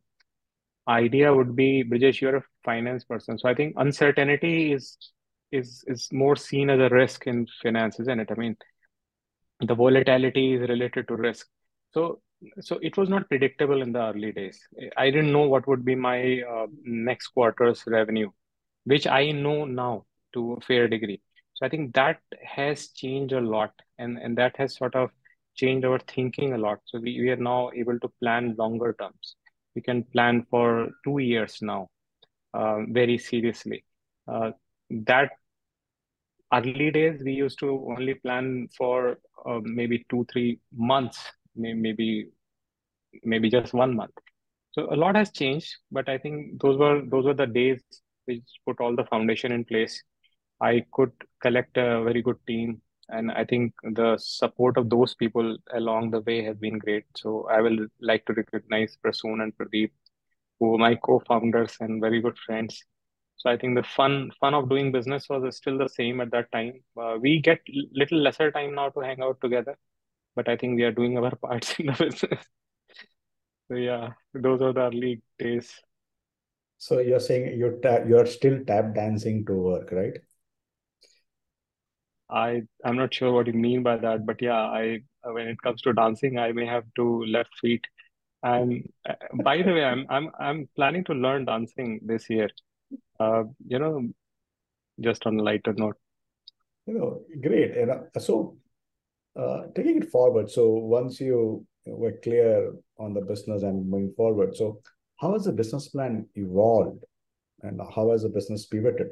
idea 0.88 1.34
would 1.34 1.54
be, 1.56 1.84
Brijesh, 1.84 2.20
you're 2.20 2.36
a 2.36 2.44
finance 2.64 3.04
person, 3.04 3.38
so 3.38 3.48
I 3.48 3.54
think 3.54 3.74
uncertainty 3.76 4.72
is 4.72 4.96
is 5.52 5.84
is 5.86 6.08
more 6.12 6.36
seen 6.36 6.70
as 6.70 6.80
a 6.80 6.88
risk 6.94 7.26
in 7.26 7.46
finance, 7.62 8.00
isn't 8.00 8.20
it? 8.20 8.30
I 8.30 8.34
mean, 8.34 8.56
the 9.60 9.74
volatility 9.74 10.54
is 10.54 10.68
related 10.68 11.08
to 11.08 11.16
risk. 11.16 11.46
So 11.92 12.20
so 12.60 12.78
it 12.82 12.96
was 12.96 13.08
not 13.08 13.28
predictable 13.28 13.82
in 13.82 13.92
the 13.92 14.00
early 14.00 14.32
days. 14.32 14.60
I 14.96 15.10
didn't 15.10 15.32
know 15.32 15.48
what 15.48 15.66
would 15.66 15.84
be 15.84 15.94
my 15.94 16.42
uh, 16.42 16.66
next 16.84 17.28
quarter's 17.28 17.82
revenue, 17.86 18.30
which 18.84 19.06
I 19.06 19.32
know 19.32 19.64
now 19.64 20.04
to 20.34 20.52
a 20.54 20.60
fair 20.60 20.88
degree. 20.88 21.20
So 21.54 21.66
I 21.66 21.68
think 21.68 21.94
that 21.94 22.20
has 22.44 22.88
changed 22.88 23.32
a 23.32 23.40
lot, 23.40 23.72
and 23.98 24.18
and 24.18 24.38
that 24.38 24.56
has 24.56 24.76
sort 24.76 24.94
of 24.94 25.10
changed 25.56 25.84
our 25.84 25.98
thinking 25.98 26.52
a 26.52 26.58
lot. 26.58 26.78
So 26.86 27.00
we, 27.00 27.20
we 27.20 27.30
are 27.30 27.36
now 27.36 27.70
able 27.74 27.98
to 28.00 28.08
plan 28.20 28.54
longer 28.56 28.94
terms. 29.00 29.34
We 29.78 29.82
can 29.92 30.04
plan 30.04 30.46
for 30.50 30.90
two 31.04 31.18
years 31.18 31.58
now, 31.62 31.88
uh, 32.54 32.78
very 33.00 33.18
seriously. 33.18 33.84
Uh, 34.26 34.52
that 34.90 35.30
early 36.52 36.90
days 36.90 37.22
we 37.24 37.32
used 37.32 37.58
to 37.60 37.68
only 37.96 38.14
plan 38.14 38.68
for 38.76 39.18
uh, 39.46 39.60
maybe 39.62 40.04
two 40.10 40.26
three 40.32 40.58
months 40.74 41.18
maybe 41.56 42.28
maybe 43.24 43.50
just 43.50 43.74
one 43.74 43.94
month 43.96 44.16
so 44.72 44.86
a 44.94 44.96
lot 44.96 45.16
has 45.16 45.30
changed 45.32 45.70
but 45.90 46.08
i 46.08 46.18
think 46.18 46.60
those 46.62 46.78
were 46.78 47.02
those 47.12 47.24
were 47.24 47.34
the 47.42 47.46
days 47.46 47.82
which 48.26 48.42
put 48.66 48.80
all 48.80 48.96
the 48.96 49.04
foundation 49.12 49.52
in 49.52 49.64
place 49.64 50.02
i 50.60 50.84
could 50.92 51.12
collect 51.42 51.76
a 51.76 52.02
very 52.08 52.22
good 52.22 52.40
team 52.46 52.80
and 53.08 53.30
i 53.32 53.44
think 53.44 53.72
the 54.00 54.16
support 54.18 54.76
of 54.76 54.90
those 54.90 55.14
people 55.14 55.56
along 55.74 56.10
the 56.10 56.20
way 56.22 56.42
has 56.42 56.56
been 56.56 56.78
great 56.78 57.04
so 57.16 57.46
i 57.50 57.60
will 57.60 57.78
like 58.00 58.24
to 58.26 58.32
recognize 58.34 58.96
prasoon 59.04 59.42
and 59.42 59.56
pradeep 59.56 59.90
who 60.58 60.74
are 60.74 60.78
my 60.78 60.94
co-founders 60.94 61.76
and 61.80 62.00
very 62.00 62.20
good 62.20 62.38
friends 62.38 62.84
so 63.38 63.48
I 63.48 63.56
think 63.56 63.76
the 63.76 63.84
fun 63.84 64.32
fun 64.40 64.52
of 64.52 64.68
doing 64.68 64.90
business 64.90 65.28
was 65.28 65.56
still 65.56 65.78
the 65.78 65.88
same 65.88 66.20
at 66.20 66.32
that 66.32 66.50
time. 66.50 66.80
Uh, 67.00 67.18
we 67.20 67.40
get 67.40 67.60
little 67.92 68.18
lesser 68.18 68.50
time 68.50 68.74
now 68.74 68.88
to 68.90 69.00
hang 69.00 69.22
out 69.22 69.40
together, 69.40 69.78
but 70.34 70.48
I 70.48 70.56
think 70.56 70.74
we 70.74 70.82
are 70.82 70.92
doing 70.92 71.16
our 71.16 71.34
parts 71.42 71.78
in 71.78 71.86
the 71.86 71.92
business. 71.92 72.44
so 73.68 73.76
yeah, 73.76 74.10
those 74.34 74.60
are 74.60 74.72
the 74.72 74.80
early 74.80 75.22
days. 75.38 75.72
So 76.78 76.98
you're 76.98 77.20
saying 77.20 77.56
you're 77.58 77.78
ta- 77.78 78.04
you're 78.08 78.26
still 78.26 78.64
tap 78.64 78.92
dancing 78.92 79.46
to 79.46 79.52
work, 79.52 79.92
right? 79.92 80.18
I 82.30 82.62
I'm 82.84 82.96
not 82.96 83.14
sure 83.14 83.32
what 83.32 83.46
you 83.46 83.54
mean 83.54 83.82
by 83.82 83.96
that, 83.96 84.26
but 84.26 84.40
yeah, 84.42 84.60
I 84.60 85.00
when 85.24 85.48
it 85.48 85.60
comes 85.62 85.80
to 85.82 85.92
dancing, 85.92 86.38
I 86.38 86.52
may 86.52 86.66
have 86.66 86.84
to 86.96 87.24
left 87.24 87.50
feet. 87.60 87.84
And 88.42 88.88
uh, 89.08 89.14
by 89.42 89.62
the 89.62 89.72
way, 89.72 89.84
I'm 89.84 90.06
I'm 90.08 90.30
I'm 90.38 90.68
planning 90.76 91.04
to 91.04 91.14
learn 91.14 91.44
dancing 91.44 92.00
this 92.04 92.28
year. 92.30 92.50
Uh, 93.18 93.44
you 93.66 93.78
know, 93.78 94.08
just 95.00 95.26
on 95.26 95.38
a 95.38 95.42
lighter 95.42 95.74
note. 95.76 95.96
You 96.86 96.94
know, 96.94 97.22
great. 97.42 97.76
And 97.76 97.90
uh, 97.90 98.20
so, 98.20 98.56
uh, 99.38 99.64
taking 99.74 99.96
it 99.96 100.10
forward, 100.10 100.50
so 100.50 100.68
once 100.68 101.20
you 101.20 101.66
were 101.86 102.18
clear 102.22 102.72
on 102.98 103.14
the 103.14 103.20
business 103.20 103.62
and 103.62 103.88
moving 103.88 104.12
forward, 104.16 104.56
so 104.56 104.80
how 105.16 105.32
has 105.32 105.44
the 105.44 105.52
business 105.52 105.88
plan 105.88 106.26
evolved, 106.34 107.04
and 107.62 107.80
how 107.94 108.10
has 108.12 108.22
the 108.22 108.28
business 108.28 108.66
pivoted? 108.66 109.08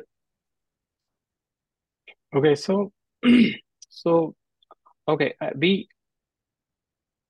Okay, 2.34 2.54
so 2.54 2.92
so 3.88 4.34
okay, 5.08 5.34
uh, 5.40 5.50
we 5.56 5.88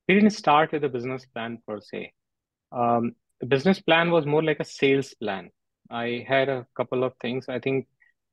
didn't 0.07 0.31
start 0.31 0.71
with 0.71 0.83
a 0.83 0.89
business 0.89 1.25
plan 1.25 1.59
per 1.67 1.79
se. 1.79 2.13
Um, 2.71 3.13
the 3.39 3.45
business 3.45 3.79
plan 3.79 4.11
was 4.11 4.25
more 4.25 4.43
like 4.43 4.59
a 4.59 4.65
sales 4.65 5.13
plan. 5.13 5.49
I 5.89 6.25
had 6.27 6.49
a 6.49 6.65
couple 6.75 7.03
of 7.03 7.13
things. 7.21 7.47
I 7.49 7.59
think 7.59 7.87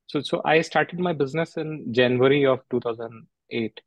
so. 0.06 0.23
So 0.23 0.40
I 0.44 0.61
started 0.62 0.99
my 0.99 1.12
business 1.12 1.56
in 1.56 1.92
January 1.92 2.47
of 2.47 2.61
2008. 2.71 3.80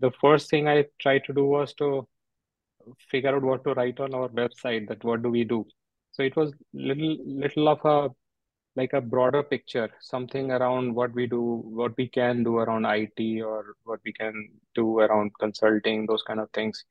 The 0.00 0.10
first 0.20 0.50
thing 0.50 0.68
I 0.68 0.84
tried 1.00 1.24
to 1.26 1.32
do 1.32 1.44
was 1.44 1.74
to 1.74 2.06
figure 3.10 3.34
out 3.34 3.42
what 3.42 3.64
to 3.64 3.74
write 3.74 4.00
on 4.00 4.14
our 4.14 4.28
website. 4.28 4.88
That 4.88 5.04
what 5.04 5.22
do 5.22 5.30
we 5.30 5.44
do? 5.44 5.64
So 6.12 6.22
it 6.22 6.36
was 6.36 6.52
little 6.72 7.16
little 7.26 7.68
of 7.68 7.84
a 7.84 8.10
like 8.76 8.92
a 8.92 9.00
broader 9.00 9.42
picture, 9.42 9.88
something 10.00 10.50
around 10.50 10.94
what 10.94 11.14
we 11.14 11.26
do, 11.26 11.62
what 11.64 11.96
we 11.96 12.08
can 12.08 12.42
do 12.42 12.58
around 12.58 12.84
IT, 12.86 13.42
or 13.42 13.76
what 13.84 14.00
we 14.04 14.12
can 14.12 14.50
do 14.74 14.98
around 14.98 15.32
consulting, 15.38 16.06
those 16.06 16.22
kind 16.22 16.40
of 16.40 16.50
things. 16.50 16.84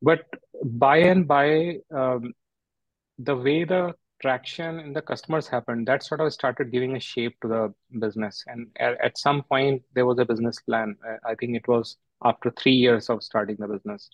But 0.00 0.24
by 0.62 0.98
and 0.98 1.26
by, 1.28 1.78
um, 1.94 2.32
the 3.18 3.36
way 3.36 3.64
the 3.64 3.94
traction 4.20 4.78
and 4.78 4.96
the 4.96 5.02
customers 5.02 5.46
happened, 5.46 5.86
that 5.86 6.02
sort 6.02 6.20
of 6.20 6.32
started 6.32 6.72
giving 6.72 6.96
a 6.96 7.00
shape 7.00 7.36
to 7.42 7.48
the 7.48 7.74
business. 7.98 8.42
And 8.46 8.68
at, 8.80 8.98
at 9.04 9.18
some 9.18 9.42
point, 9.42 9.82
there 9.94 10.06
was 10.06 10.18
a 10.18 10.24
business 10.24 10.60
plan. 10.60 10.96
I 11.26 11.34
think 11.34 11.56
it 11.56 11.68
was 11.68 11.96
after 12.24 12.50
three 12.50 12.72
years 12.72 13.10
of 13.10 13.22
starting 13.22 13.56
the 13.58 13.68
business. 13.68 14.08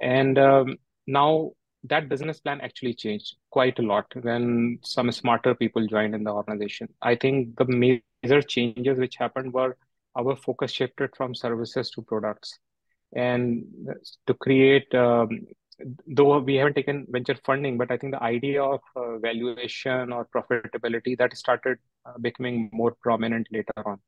And 0.00 0.38
um, 0.38 0.76
now 1.06 1.52
that 1.88 2.08
business 2.08 2.40
plan 2.40 2.60
actually 2.60 2.94
changed 2.94 3.36
quite 3.50 3.78
a 3.78 3.82
lot 3.82 4.06
when 4.22 4.78
some 4.82 5.10
smarter 5.12 5.54
people 5.54 5.86
joined 5.86 6.14
in 6.14 6.24
the 6.24 6.32
organization. 6.32 6.88
I 7.02 7.16
think 7.16 7.56
the 7.56 7.66
major 7.66 8.42
changes 8.42 8.98
which 8.98 9.16
happened 9.16 9.52
were 9.52 9.76
our 10.16 10.36
focus 10.36 10.72
shifted 10.72 11.14
from 11.16 11.34
services 11.34 11.90
to 11.90 12.02
products 12.02 12.58
and 13.14 13.64
to 14.26 14.34
create 14.34 14.92
um, 14.94 15.46
though 16.06 16.38
we 16.38 16.56
haven't 16.56 16.74
taken 16.74 17.06
venture 17.10 17.36
funding, 17.44 17.76
but 17.76 17.90
I 17.90 17.98
think 17.98 18.12
the 18.12 18.22
idea 18.22 18.62
of 18.62 18.80
uh, 18.94 19.18
valuation 19.18 20.12
or 20.12 20.26
profitability 20.34 21.16
that 21.18 21.36
started 21.36 21.78
uh, 22.06 22.14
becoming 22.20 22.70
more 22.72 22.96
prominent 23.02 23.46
later 23.50 23.72
on. 23.84 23.98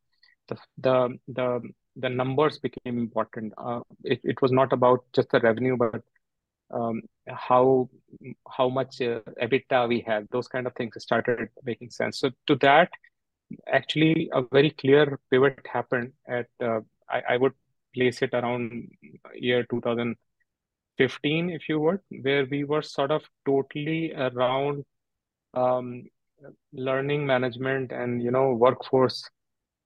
The 0.49 0.57
the 0.79 1.19
the, 1.29 1.61
the 1.97 2.09
numbers 2.09 2.59
became 2.59 2.99
important. 2.99 3.53
Uh, 3.59 3.81
it, 4.03 4.21
it 4.25 4.41
was 4.41 4.51
not 4.51 4.73
about 4.73 5.05
just 5.13 5.31
the 5.31 5.41
revenue, 5.41 5.77
but 5.77 6.03
um, 6.71 7.03
how 7.29 7.89
how 8.57 8.69
much 8.69 9.01
uh, 9.01 9.21
EBITDA 9.43 9.89
we 9.89 10.01
have, 10.07 10.27
Those 10.31 10.49
kind 10.49 10.67
of 10.67 10.75
things 10.75 10.95
started 11.03 11.49
making 11.65 11.91
sense. 11.91 12.19
So 12.21 12.31
to 12.47 12.57
that, 12.57 12.91
actually, 13.73 14.31
a 14.33 14.43
very 14.53 14.71
clear 14.71 15.19
pivot 15.31 15.67
happened 15.73 16.13
at. 16.29 16.47
Uh, 16.63 16.81
I, 17.11 17.23
I 17.31 17.37
would 17.39 17.55
place 17.95 18.21
it 18.23 18.35
around 18.35 18.91
year 19.35 19.65
2015, 19.71 21.51
if 21.51 21.69
you 21.69 21.81
would, 21.81 22.01
where 22.23 22.47
we 22.51 22.65
were 22.65 22.83
sort 22.83 23.11
of 23.11 23.23
totally 23.47 24.13
around 24.15 24.85
um, 25.55 26.05
learning 26.73 27.27
management 27.27 27.93
and 27.93 28.23
you 28.23 28.31
know 28.31 28.53
workforce 28.53 29.29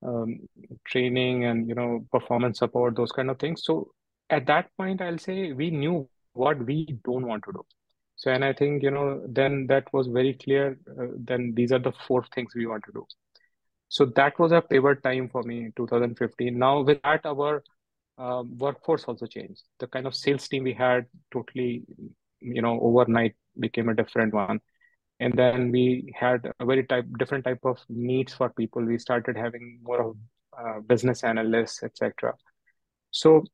um, 0.07 0.41
training 0.87 1.45
and 1.45 1.69
you 1.69 1.75
know 1.75 2.05
performance 2.11 2.59
support, 2.59 2.97
those 2.97 3.13
kind 3.13 3.31
of 3.31 3.39
things. 3.39 3.63
So 3.65 3.93
at 4.31 4.47
that 4.47 4.69
point, 4.77 5.01
I'll 5.01 5.19
say 5.19 5.53
we 5.53 5.71
knew 5.71 6.09
what 6.35 6.65
we 6.65 6.99
don't 7.05 7.27
want 7.27 7.45
to 7.45 7.53
do. 7.53 7.65
So 8.17 8.31
and 8.31 8.45
I 8.45 8.53
think 8.53 8.83
you 8.83 8.91
know 8.91 9.23
then 9.29 9.67
that 9.69 9.93
was 9.93 10.07
very 10.07 10.35
clear. 10.35 10.79
Uh, 10.89 11.07
then 11.17 11.55
these 11.55 11.73
are 11.73 11.79
the 11.79 11.93
four 12.07 12.25
things 12.35 12.55
we 12.55 12.67
want 12.67 12.85
to 12.85 12.93
do. 12.93 13.07
So 13.89 14.07
that 14.17 14.39
was 14.39 14.53
a 14.53 14.62
pivot 14.62 15.03
time 15.03 15.29
for 15.29 15.43
me, 15.43 15.71
2015. 15.77 16.59
Now 16.59 16.81
with 16.81 17.03
that, 17.03 17.27
our 17.27 17.62
um, 18.17 18.57
workforce 18.57 19.05
also 19.05 19.27
changed. 19.27 19.62
The 19.81 19.87
kind 19.87 20.07
of 20.07 20.15
sales 20.15 20.49
team 20.49 20.65
we 20.65 20.73
had 20.73 21.07
totally, 21.33 21.83
you 22.41 22.62
know, 22.62 22.79
overnight 22.81 23.35
became 23.59 23.89
a 23.89 23.95
different 23.95 24.33
one. 24.33 24.61
And 25.21 25.35
then 25.35 25.71
we 25.71 26.12
had 26.19 26.51
a 26.59 26.65
very 26.65 26.85
type 26.85 27.07
different 27.19 27.45
type 27.45 27.61
of 27.65 27.79
needs 27.89 28.33
for 28.33 28.49
people. 28.51 28.83
We 28.83 28.99
started 28.99 29.37
having 29.37 29.81
more 29.83 30.01
of 30.09 30.17
uh, 30.59 30.81
business 30.81 31.23
analysts, 31.23 31.83
etc. 31.83 32.35
So 33.11 33.45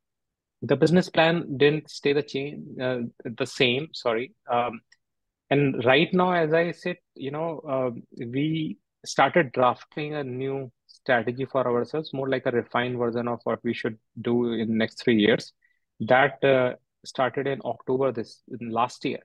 the 0.63 0.77
business 0.77 1.09
plan 1.09 1.57
didn't 1.57 1.91
stay 1.91 2.13
the 2.13 2.23
chain 2.23 2.77
uh, 2.81 2.99
the 3.25 3.47
same. 3.47 3.89
Sorry. 3.93 4.35
Um, 4.51 4.81
and 5.51 5.85
right 5.85 6.13
now, 6.13 6.33
as 6.33 6.53
I 6.53 6.73
said, 6.73 6.97
you 7.15 7.31
know, 7.31 7.61
uh, 7.61 7.91
we 8.19 8.79
started 9.07 9.53
drafting 9.53 10.15
a 10.15 10.25
new 10.25 10.71
strategy 10.87 11.47
for 11.47 11.67
ourselves, 11.67 12.13
more 12.13 12.29
like 12.29 12.47
a 12.47 12.51
refined 12.51 12.99
version 12.99 13.29
of 13.29 13.41
what 13.45 13.61
we 13.63 13.73
should 13.73 13.99
do 14.21 14.53
in 14.53 14.77
next 14.77 15.03
three 15.03 15.17
years. 15.17 15.53
That 16.01 16.43
uh, 16.45 16.75
started 17.05 17.47
in 17.47 17.61
October 17.65 18.13
this 18.13 18.43
in 18.61 18.71
last 18.71 19.05
year, 19.05 19.21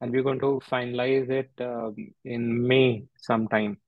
and 0.00 0.10
we're 0.10 0.22
going 0.22 0.40
to 0.40 0.60
finalize 0.70 1.28
it 1.30 1.50
um, 1.60 1.94
in 2.24 2.66
May 2.66 3.04
sometime, 3.18 3.78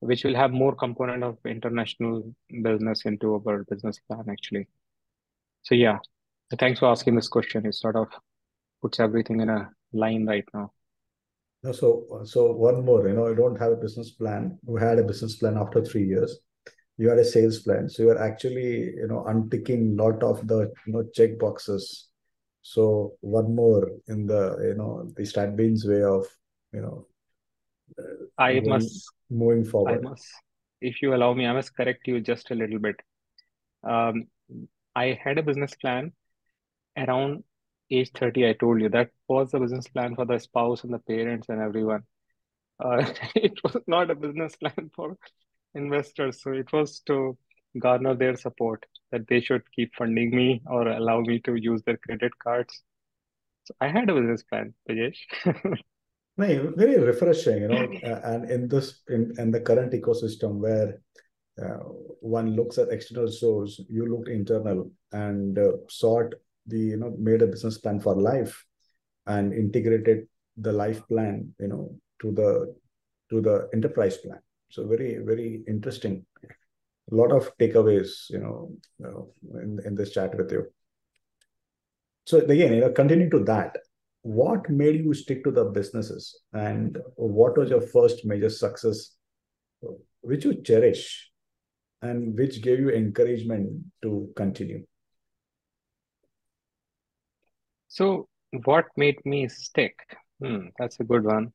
which 0.00 0.24
will 0.24 0.34
have 0.34 0.52
more 0.52 0.74
component 0.74 1.22
of 1.22 1.38
international 1.44 2.34
business 2.62 3.04
into 3.04 3.34
our 3.34 3.64
business 3.64 3.98
plan 4.08 4.24
actually. 4.30 4.68
So 5.62 5.74
yeah, 5.74 5.98
thanks 6.58 6.80
for 6.80 6.86
asking 6.86 7.16
this 7.16 7.28
question. 7.28 7.66
It 7.66 7.74
sort 7.74 7.96
of 7.96 8.08
puts 8.80 9.00
everything 9.00 9.40
in 9.40 9.48
a 9.48 9.70
line 9.92 10.26
right 10.26 10.44
now. 10.54 10.72
So, 11.72 12.22
so 12.24 12.52
one 12.52 12.84
more, 12.84 13.08
you 13.08 13.14
know, 13.14 13.26
you 13.26 13.34
don't 13.34 13.58
have 13.58 13.72
a 13.72 13.76
business 13.76 14.10
plan. 14.10 14.58
You 14.68 14.76
had 14.76 14.98
a 14.98 15.04
business 15.04 15.36
plan 15.36 15.56
after 15.56 15.84
three 15.84 16.04
years. 16.04 16.38
You 16.96 17.08
had 17.08 17.18
a 17.18 17.24
sales 17.24 17.58
plan. 17.60 17.88
So 17.88 18.04
you're 18.04 18.22
actually, 18.22 18.94
you 18.94 19.08
know, 19.08 19.24
unticking 19.28 19.98
lot 19.98 20.22
of 20.22 20.46
the, 20.46 20.72
you 20.86 20.92
know, 20.92 21.04
check 21.12 21.38
boxes. 21.38 22.08
So 22.62 23.14
one 23.20 23.54
more 23.54 23.90
in 24.06 24.26
the, 24.26 24.56
you 24.62 24.74
know, 24.74 25.10
the 25.16 25.22
StratBeans 25.22 25.88
way 25.88 26.02
of, 26.02 26.26
you 26.72 26.82
know, 26.82 27.06
I 28.38 28.54
moving, 28.54 28.70
must 28.70 29.12
moving 29.30 29.64
forward. 29.64 29.98
I 29.98 30.08
must, 30.08 30.26
if 30.80 31.02
you 31.02 31.14
allow 31.14 31.34
me, 31.34 31.46
I 31.46 31.52
must 31.52 31.76
correct 31.76 32.06
you 32.06 32.20
just 32.20 32.50
a 32.50 32.54
little 32.54 32.78
bit. 32.78 32.96
Um, 33.82 34.28
I 34.94 35.18
had 35.22 35.38
a 35.38 35.42
business 35.42 35.74
plan 35.74 36.12
around 36.96 37.42
age 37.90 38.10
30 38.14 38.48
i 38.48 38.52
told 38.52 38.80
you 38.80 38.88
that 38.88 39.10
was 39.28 39.50
the 39.50 39.60
business 39.60 39.86
plan 39.88 40.14
for 40.14 40.24
the 40.24 40.38
spouse 40.38 40.84
and 40.84 40.92
the 40.92 40.98
parents 40.98 41.48
and 41.48 41.60
everyone 41.60 42.02
uh, 42.84 43.04
it 43.34 43.58
was 43.62 43.76
not 43.86 44.10
a 44.10 44.14
business 44.14 44.56
plan 44.56 44.90
for 44.94 45.16
investors 45.74 46.42
so 46.42 46.52
it 46.52 46.72
was 46.72 47.00
to 47.00 47.36
garner 47.78 48.14
their 48.14 48.36
support 48.36 48.84
that 49.12 49.26
they 49.28 49.40
should 49.40 49.62
keep 49.72 49.94
funding 49.94 50.34
me 50.34 50.62
or 50.66 50.88
allow 50.88 51.20
me 51.20 51.38
to 51.38 51.54
use 51.54 51.82
their 51.82 51.98
credit 51.98 52.32
cards 52.38 52.82
so 53.64 53.74
i 53.80 53.88
had 53.88 54.08
a 54.08 54.14
business 54.14 54.42
plan 54.42 54.72
Brijesh. 54.88 55.18
no, 56.38 56.72
very 56.76 56.98
refreshing 56.98 57.62
you 57.62 57.68
know 57.68 57.88
uh, 58.04 58.20
and 58.24 58.50
in 58.50 58.68
this 58.68 59.02
in, 59.08 59.32
in 59.38 59.50
the 59.50 59.60
current 59.60 59.92
ecosystem 59.92 60.58
where 60.58 61.00
uh, 61.62 61.78
one 62.20 62.54
looks 62.54 62.78
at 62.78 62.88
external 62.88 63.28
source 63.28 63.80
you 63.88 64.06
looked 64.06 64.28
internal 64.28 64.90
and 65.12 65.58
uh, 65.58 65.72
sought 65.88 66.34
the 66.66 66.78
you 66.78 66.96
know 66.96 67.14
made 67.18 67.42
a 67.42 67.46
business 67.46 67.78
plan 67.78 68.00
for 68.00 68.14
life 68.14 68.64
and 69.26 69.52
integrated 69.52 70.26
the 70.56 70.72
life 70.72 71.06
plan 71.08 71.54
you 71.60 71.68
know 71.68 71.94
to 72.20 72.32
the 72.32 72.74
to 73.30 73.40
the 73.40 73.68
enterprise 73.74 74.16
plan. 74.18 74.38
So 74.70 74.86
very 74.86 75.18
very 75.18 75.62
interesting. 75.68 76.24
A 77.12 77.14
lot 77.14 77.30
of 77.32 77.56
takeaways 77.58 78.30
you 78.30 78.38
know, 78.38 78.72
know 78.98 79.32
in, 79.62 79.78
in 79.84 79.94
this 79.94 80.12
chat 80.12 80.36
with 80.36 80.50
you. 80.50 80.66
So 82.26 82.38
again 82.38 82.74
you 82.74 82.80
know 82.80 82.90
continuing 82.90 83.30
to 83.30 83.44
that. 83.44 83.76
What 84.22 84.68
made 84.68 85.04
you 85.04 85.14
stick 85.14 85.44
to 85.44 85.52
the 85.52 85.66
businesses 85.66 86.40
and 86.52 86.98
what 87.14 87.56
was 87.56 87.70
your 87.70 87.80
first 87.80 88.26
major 88.26 88.50
success 88.50 89.12
which 90.22 90.44
you 90.44 90.60
cherish 90.62 91.30
and 92.02 92.36
which 92.36 92.60
gave 92.60 92.80
you 92.80 92.90
encouragement 92.90 93.84
to 94.02 94.28
continue 94.34 94.84
So, 97.96 98.28
what 98.64 98.84
made 98.98 99.24
me 99.24 99.48
stick? 99.48 99.98
Hmm, 100.42 100.66
that's 100.78 101.00
a 101.00 101.04
good 101.04 101.24
one. 101.24 101.54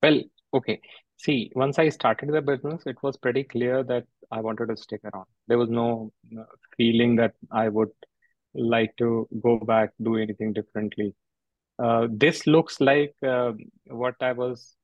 Well, 0.00 0.20
okay. 0.54 0.80
See, 1.16 1.50
once 1.56 1.76
I 1.76 1.88
started 1.88 2.30
the 2.32 2.40
business, 2.40 2.84
it 2.86 3.02
was 3.02 3.16
pretty 3.16 3.42
clear 3.42 3.82
that 3.84 4.04
I 4.30 4.42
wanted 4.42 4.68
to 4.68 4.76
stick 4.76 5.00
around. 5.02 5.26
There 5.48 5.58
was 5.58 5.70
no 5.70 6.12
uh, 6.38 6.44
feeling 6.76 7.16
that 7.16 7.34
I 7.50 7.68
would 7.68 7.90
like 8.54 8.94
to 8.98 9.28
go 9.42 9.58
back, 9.58 9.90
do 10.00 10.16
anything 10.18 10.52
differently. 10.52 11.16
Uh, 11.82 12.06
this 12.12 12.46
looks 12.46 12.80
like 12.80 13.16
uh, 13.26 13.50
what 13.86 14.14
I 14.20 14.32
was, 14.32 14.76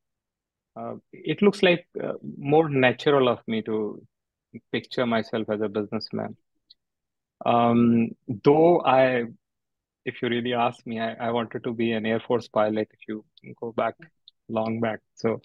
uh, 0.75 0.94
it 1.12 1.42
looks 1.42 1.62
like 1.62 1.87
uh, 2.03 2.14
more 2.37 2.68
natural 2.68 3.29
of 3.29 3.38
me 3.46 3.62
to 3.62 4.03
picture 4.73 5.07
myself 5.07 5.49
as 5.49 5.61
a 5.61 5.68
businessman. 5.68 6.37
Um, 7.46 8.09
though 8.42 8.83
I 8.85 9.27
if 10.05 10.23
you 10.23 10.29
really 10.29 10.55
ask 10.55 10.87
me, 10.87 11.01
I, 11.01 11.15
I 11.15 11.31
wanted 11.31 11.65
to 11.65 11.73
be 11.75 11.93
an 11.93 12.07
Air 12.07 12.21
Force 12.21 12.49
pilot 12.49 12.89
if 12.93 13.01
you 13.09 13.25
go 13.61 13.73
back 13.73 13.95
long 14.49 14.81
back. 14.81 15.01
So 15.15 15.41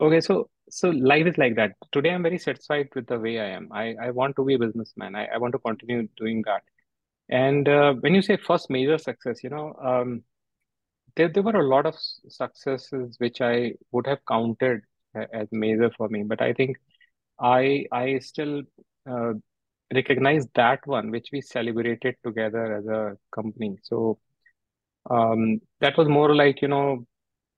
okay, 0.00 0.20
so 0.20 0.50
so 0.70 0.90
life 0.90 1.26
is 1.26 1.38
like 1.38 1.56
that. 1.56 1.72
Today 1.92 2.10
I'm 2.10 2.22
very 2.22 2.38
satisfied 2.38 2.88
with 2.94 3.06
the 3.06 3.18
way 3.18 3.38
I 3.40 3.50
am. 3.50 3.70
I, 3.72 3.94
I 4.02 4.10
want 4.10 4.36
to 4.36 4.44
be 4.44 4.54
a 4.54 4.58
businessman. 4.58 5.14
I, 5.14 5.26
I 5.26 5.38
want 5.38 5.52
to 5.52 5.58
continue 5.58 6.08
doing 6.16 6.42
that. 6.46 6.62
And 7.30 7.68
uh, 7.68 7.94
when 7.94 8.14
you 8.14 8.22
say 8.22 8.36
first 8.36 8.70
major 8.70 8.98
success, 8.98 9.42
you 9.42 9.50
know, 9.50 9.74
um, 9.82 10.22
there, 11.16 11.28
there 11.28 11.42
were 11.42 11.60
a 11.60 11.68
lot 11.68 11.86
of 11.86 11.94
successes 12.28 13.16
which 13.18 13.40
I 13.40 13.74
would 13.92 14.06
have 14.06 14.18
counted 14.26 14.82
as 15.32 15.48
major 15.50 15.90
for 15.96 16.08
me, 16.08 16.22
but 16.22 16.40
I 16.40 16.52
think 16.52 16.76
I 17.40 17.86
I 17.92 18.18
still 18.20 18.62
uh, 19.10 19.34
recognize 19.94 20.46
that 20.54 20.86
one 20.86 21.10
which 21.10 21.28
we 21.32 21.40
celebrated 21.40 22.16
together 22.24 22.76
as 22.76 22.86
a 22.86 23.16
company. 23.34 23.78
So 23.82 24.18
um, 25.10 25.60
that 25.80 25.96
was 25.96 26.08
more 26.08 26.34
like 26.34 26.62
you 26.62 26.68
know 26.68 27.06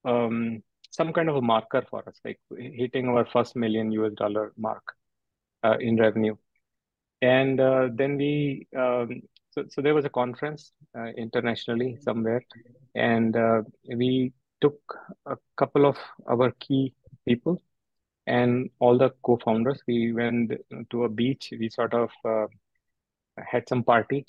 um, 0.04 0.62
some 0.90 1.12
kind 1.12 1.28
of 1.28 1.36
a 1.36 1.42
marker 1.42 1.84
for 1.88 2.08
us 2.08 2.20
like 2.24 2.40
hitting 2.56 3.08
our 3.08 3.26
first 3.26 3.56
million 3.56 3.90
us 3.92 4.14
dollar 4.16 4.52
mark 4.56 4.82
uh, 5.64 5.76
in 5.80 5.96
revenue. 5.96 6.36
And 7.22 7.60
uh, 7.60 7.88
then 7.92 8.16
we 8.16 8.66
um, 8.76 9.22
so, 9.50 9.64
so 9.68 9.82
there 9.82 9.94
was 9.94 10.04
a 10.04 10.10
conference 10.10 10.72
uh, 10.96 11.08
internationally 11.16 11.98
somewhere. 12.00 12.42
And 12.94 13.36
uh, 13.36 13.62
we 13.84 14.32
took 14.60 14.80
a 15.26 15.36
couple 15.56 15.86
of 15.86 15.96
our 16.28 16.52
key 16.60 16.94
people 17.26 17.60
and 18.26 18.70
all 18.78 18.98
the 18.98 19.10
co-founders 19.22 19.80
we 19.86 20.12
went 20.12 20.52
to 20.90 21.04
a 21.04 21.08
beach 21.08 21.52
we 21.58 21.68
sort 21.68 21.94
of 21.94 22.10
uh, 22.24 22.46
had 23.38 23.68
some 23.68 23.82
party. 23.82 24.26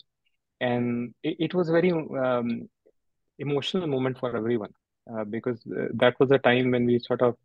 And 0.60 1.14
it, 1.24 1.38
it 1.40 1.54
was 1.54 1.70
very 1.70 1.92
um, 1.92 2.70
emotional 3.40 3.88
moment 3.88 4.20
for 4.20 4.36
everyone 4.36 4.74
uh, 5.12 5.24
because 5.24 5.60
uh, 5.68 5.88
that 5.96 6.20
was 6.20 6.32
a 6.32 6.38
time 6.38 6.72
when 6.72 6.86
we 6.86 7.00
sort 7.00 7.22
of 7.22 7.36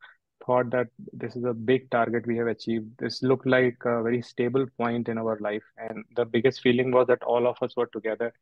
thought 0.45 0.71
that 0.71 0.89
this 1.13 1.35
is 1.37 1.45
a 1.45 1.55
big 1.55 1.91
target 1.91 2.27
we 2.27 2.37
have 2.37 2.47
achieved. 2.47 2.87
This 2.99 3.23
looked 3.23 3.47
like 3.47 3.77
a 3.85 4.03
very 4.03 4.23
stable 4.23 4.67
point 4.79 5.09
in 5.09 5.19
our 5.19 5.39
life. 5.41 5.65
And 5.79 6.05
the 6.15 6.25
biggest 6.25 6.61
feeling 6.61 6.93
was 6.93 7.07
that 7.09 7.23
all 7.23 7.47
of 7.47 7.57
us 7.63 7.77
were 7.77 7.87
together 7.87 8.33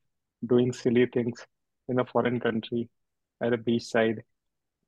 doing 0.47 0.73
silly 0.73 1.07
things 1.07 1.47
in 1.89 1.99
a 2.01 2.05
foreign 2.05 2.41
country 2.41 2.89
at 3.41 3.53
a 3.53 3.59
beach 3.59 3.85
side 3.85 4.23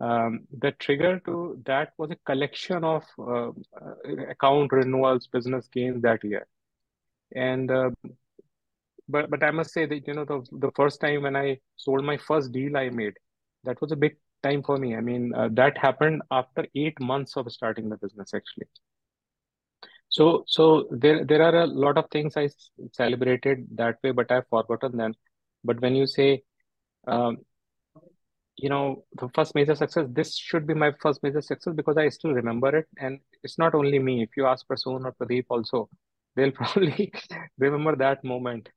um, 0.01 0.47
the 0.59 0.73
trigger 0.73 1.21
to 1.27 1.61
that 1.67 1.93
was 1.99 2.11
a 2.11 2.17
collection 2.27 2.85
of 2.85 3.05
uh, 3.19 3.51
account 4.29 4.73
renewals, 4.73 5.27
business 5.27 5.69
gains 5.69 6.03
that 6.03 6.23
year. 6.25 6.47
And 7.35 7.71
uh, 7.71 7.91
but 9.09 9.31
but 9.31 9.43
I 9.43 9.51
must 9.51 9.73
say 9.73 9.87
that 9.87 10.07
you 10.07 10.15
know 10.15 10.25
the 10.25 10.45
the 10.53 10.71
first 10.77 11.01
time 11.01 11.23
when 11.23 11.37
I 11.37 11.59
sold 11.77 12.05
my 12.05 12.17
first 12.17 12.53
deal 12.53 12.77
I 12.77 12.91
made, 12.91 13.15
that 13.65 13.81
was 13.81 13.93
a 13.93 13.97
big 13.97 14.17
time 14.43 14.63
for 14.63 14.77
me. 14.79 14.97
I 14.97 15.01
mean 15.01 15.33
uh, 15.35 15.49
that 15.53 15.79
happened 15.79 16.23
after 16.31 16.67
eight 16.75 17.01
months 17.01 17.37
of 17.37 17.51
starting 17.51 17.89
the 17.89 17.97
business 17.97 18.35
actually. 18.35 18.67
So 20.09 20.45
so 20.47 20.89
there 20.91 21.25
there 21.25 21.43
are 21.43 21.63
a 21.63 21.67
lot 21.67 21.99
of 21.99 22.11
things 22.11 22.37
I 22.37 22.49
celebrated 22.93 23.67
that 23.77 23.99
way, 24.03 24.11
but 24.13 24.31
I've 24.31 24.49
forgotten 24.49 24.97
them. 24.97 25.15
But 25.65 25.81
when 25.81 25.95
you 25.97 26.07
say 26.07 26.43
um, 27.07 27.39
you 28.57 28.69
know 28.69 29.05
the 29.21 29.29
first 29.35 29.55
major 29.55 29.75
success 29.75 30.07
this 30.11 30.37
should 30.37 30.67
be 30.67 30.75
my 30.75 30.91
first 31.01 31.23
major 31.23 31.41
success 31.41 31.75
because 31.75 31.97
i 31.97 32.09
still 32.09 32.33
remember 32.33 32.75
it. 32.77 32.87
And 32.99 33.21
it's 33.43 33.59
not 33.59 33.75
only 33.75 33.99
me. 33.99 34.23
If 34.23 34.31
you 34.37 34.47
ask 34.47 34.67
prasoon 34.67 35.05
or 35.05 35.13
pradeep 35.13 35.47
also 35.51 35.89
they'll 36.35 36.51
probably 36.61 37.13
remember 37.59 37.97
that 37.97 38.25
moment. 38.25 38.69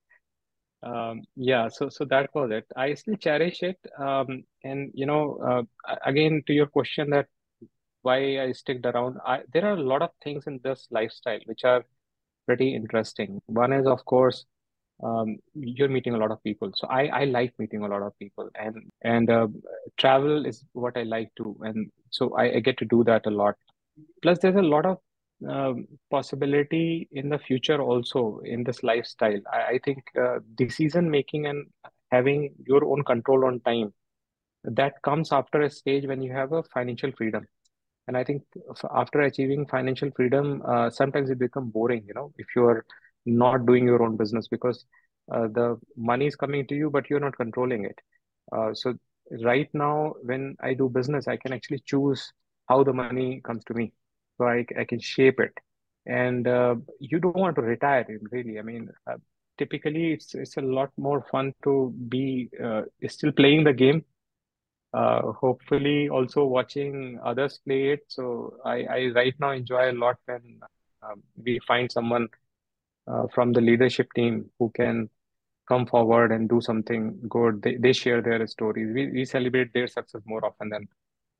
Um, 0.81 1.21
yeah 1.35 1.67
so 1.69 1.89
so 1.89 2.05
that 2.05 2.29
was 2.33 2.51
it. 2.51 2.65
I 2.75 2.93
still 2.93 3.15
cherish 3.15 3.63
it. 3.63 3.77
Um, 3.97 4.43
and 4.63 4.91
you 4.93 5.05
know 5.05 5.65
uh, 5.87 5.95
again 6.05 6.43
to 6.47 6.53
your 6.53 6.67
question 6.67 7.09
that 7.11 7.27
why 8.01 8.39
i 8.39 8.51
sticked 8.53 8.85
around 8.85 9.17
I, 9.25 9.41
there 9.53 9.65
are 9.65 9.73
a 9.73 9.83
lot 9.91 10.01
of 10.01 10.11
things 10.23 10.47
in 10.47 10.61
this 10.63 10.87
lifestyle 10.89 11.39
which 11.45 11.65
are 11.65 11.83
pretty 12.45 12.73
interesting. 12.73 13.41
One 13.45 13.73
is 13.73 13.85
of 13.87 14.03
course 14.05 14.45
um, 15.03 15.37
you're 15.53 15.89
meeting 15.89 16.13
a 16.13 16.17
lot 16.17 16.31
of 16.31 16.43
people. 16.43 16.71
So 16.75 16.87
I, 16.87 17.07
I 17.07 17.23
like 17.25 17.53
meeting 17.57 17.83
a 17.83 17.87
lot 17.87 18.01
of 18.01 18.17
people 18.19 18.49
and, 18.55 18.91
and 19.03 19.29
uh, 19.29 19.47
travel 19.97 20.45
is 20.45 20.63
what 20.73 20.97
I 20.97 21.03
like 21.03 21.31
to. 21.37 21.57
And 21.61 21.91
so 22.09 22.35
I, 22.35 22.55
I 22.55 22.59
get 22.59 22.77
to 22.79 22.85
do 22.85 23.03
that 23.05 23.25
a 23.25 23.31
lot. 23.31 23.55
Plus 24.21 24.39
there's 24.39 24.55
a 24.55 24.61
lot 24.61 24.85
of 24.85 24.97
um, 25.47 25.87
possibility 26.11 27.07
in 27.11 27.29
the 27.29 27.39
future 27.39 27.81
also 27.81 28.41
in 28.43 28.63
this 28.63 28.83
lifestyle. 28.83 29.39
I, 29.51 29.73
I 29.73 29.79
think 29.83 30.03
uh, 30.21 30.39
decision 30.55 31.09
making 31.09 31.45
and 31.45 31.67
having 32.11 32.53
your 32.65 32.83
own 32.85 33.03
control 33.03 33.45
on 33.45 33.61
time 33.61 33.93
that 34.63 35.01
comes 35.03 35.31
after 35.31 35.61
a 35.61 35.69
stage 35.69 36.05
when 36.05 36.21
you 36.21 36.33
have 36.33 36.51
a 36.51 36.63
financial 36.63 37.11
freedom. 37.17 37.45
And 38.07 38.17
I 38.17 38.23
think 38.23 38.41
after 38.93 39.21
achieving 39.21 39.67
financial 39.67 40.09
freedom, 40.15 40.63
uh, 40.67 40.89
sometimes 40.89 41.29
it 41.29 41.39
becomes 41.39 41.71
boring, 41.71 42.03
you 42.07 42.13
know, 42.13 42.33
if 42.37 42.47
you 42.55 42.65
are 42.65 42.85
not 43.25 43.65
doing 43.65 43.85
your 43.85 44.01
own 44.03 44.17
business 44.17 44.47
because 44.47 44.85
uh, 45.31 45.47
the 45.47 45.77
money 45.95 46.27
is 46.27 46.35
coming 46.35 46.65
to 46.67 46.75
you, 46.75 46.89
but 46.89 47.09
you're 47.09 47.19
not 47.19 47.37
controlling 47.37 47.85
it. 47.85 47.99
Uh, 48.51 48.73
so 48.73 48.93
right 49.43 49.69
now, 49.73 50.13
when 50.23 50.55
I 50.61 50.73
do 50.73 50.89
business, 50.89 51.27
I 51.27 51.37
can 51.37 51.53
actually 51.53 51.79
choose 51.85 52.31
how 52.67 52.83
the 52.83 52.93
money 52.93 53.41
comes 53.43 53.63
to 53.65 53.73
me. 53.73 53.91
So 54.37 54.45
I, 54.45 54.65
I 54.77 54.85
can 54.85 54.99
shape 54.99 55.39
it. 55.39 55.53
And 56.05 56.47
uh, 56.47 56.75
you 56.99 57.19
don't 57.19 57.35
want 57.35 57.55
to 57.55 57.61
retire, 57.61 58.05
really. 58.31 58.59
I 58.59 58.61
mean, 58.63 58.89
uh, 59.07 59.17
typically 59.57 60.13
it's 60.13 60.33
it's 60.35 60.57
a 60.57 60.61
lot 60.61 60.89
more 60.97 61.23
fun 61.31 61.53
to 61.63 61.93
be 62.09 62.49
uh, 62.63 62.81
still 63.07 63.31
playing 63.31 63.63
the 63.65 63.73
game 63.73 64.03
uh, 64.93 65.31
hopefully 65.33 66.09
also 66.09 66.45
watching 66.45 67.19
others 67.23 67.59
play 67.65 67.91
it. 67.91 68.01
So 68.07 68.55
I, 68.65 68.83
I 68.83 69.11
right 69.15 69.35
now 69.39 69.51
enjoy 69.51 69.91
a 69.91 69.93
lot 69.93 70.17
when 70.25 70.59
um, 71.03 71.21
we 71.43 71.59
find 71.67 71.91
someone 71.91 72.27
uh, 73.11 73.27
from 73.33 73.53
the 73.53 73.61
leadership 73.61 74.07
team 74.15 74.49
who 74.59 74.71
can 74.75 75.09
come 75.67 75.85
forward 75.85 76.31
and 76.31 76.49
do 76.49 76.61
something 76.61 77.19
good. 77.29 77.61
They, 77.61 77.75
they 77.75 77.93
share 77.93 78.21
their 78.21 78.45
stories. 78.47 78.91
We, 78.93 79.11
we 79.11 79.25
celebrate 79.25 79.73
their 79.73 79.87
success 79.87 80.21
more 80.25 80.43
often 80.45 80.69
than 80.69 80.87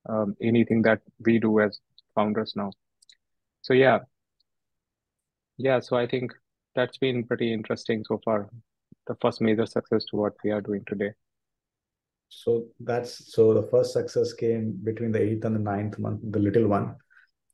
um, 0.08 0.36
anything 0.42 0.82
that 0.84 1.02
we 1.26 1.40
do 1.40 1.60
as 1.60 1.80
founders 2.16 2.54
now. 2.56 2.72
So 3.62 3.74
yeah, 3.74 4.00
yeah. 5.58 5.80
So 5.80 5.98
I 5.98 6.08
think 6.08 6.34
that's 6.76 6.98
been 6.98 7.26
pretty 7.26 7.52
interesting 7.52 8.04
so 8.08 8.22
far. 8.24 8.50
The 9.08 9.16
first 9.22 9.42
major 9.42 9.66
success 9.66 10.06
to 10.06 10.18
what 10.18 10.34
we 10.44 10.52
are 10.52 10.62
doing 10.62 10.84
today. 10.88 11.12
So 12.30 12.68
that's 12.80 13.34
so 13.34 13.56
the 13.56 13.64
first 13.64 13.94
success 13.94 14.34
came 14.34 14.80
between 14.84 15.12
the 15.12 15.22
eighth 15.22 15.46
and 15.46 15.56
the 15.56 15.60
ninth 15.60 15.98
month, 15.98 16.22
the 16.24 16.40
little 16.40 16.68
one, 16.68 16.96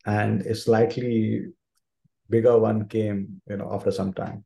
and 0.06 0.41
a 0.41 0.54
slightly 0.54 1.45
bigger 2.30 2.58
one 2.58 2.88
came, 2.88 3.42
you 3.48 3.58
know, 3.58 3.70
after 3.74 3.92
some 3.92 4.14
time. 4.14 4.44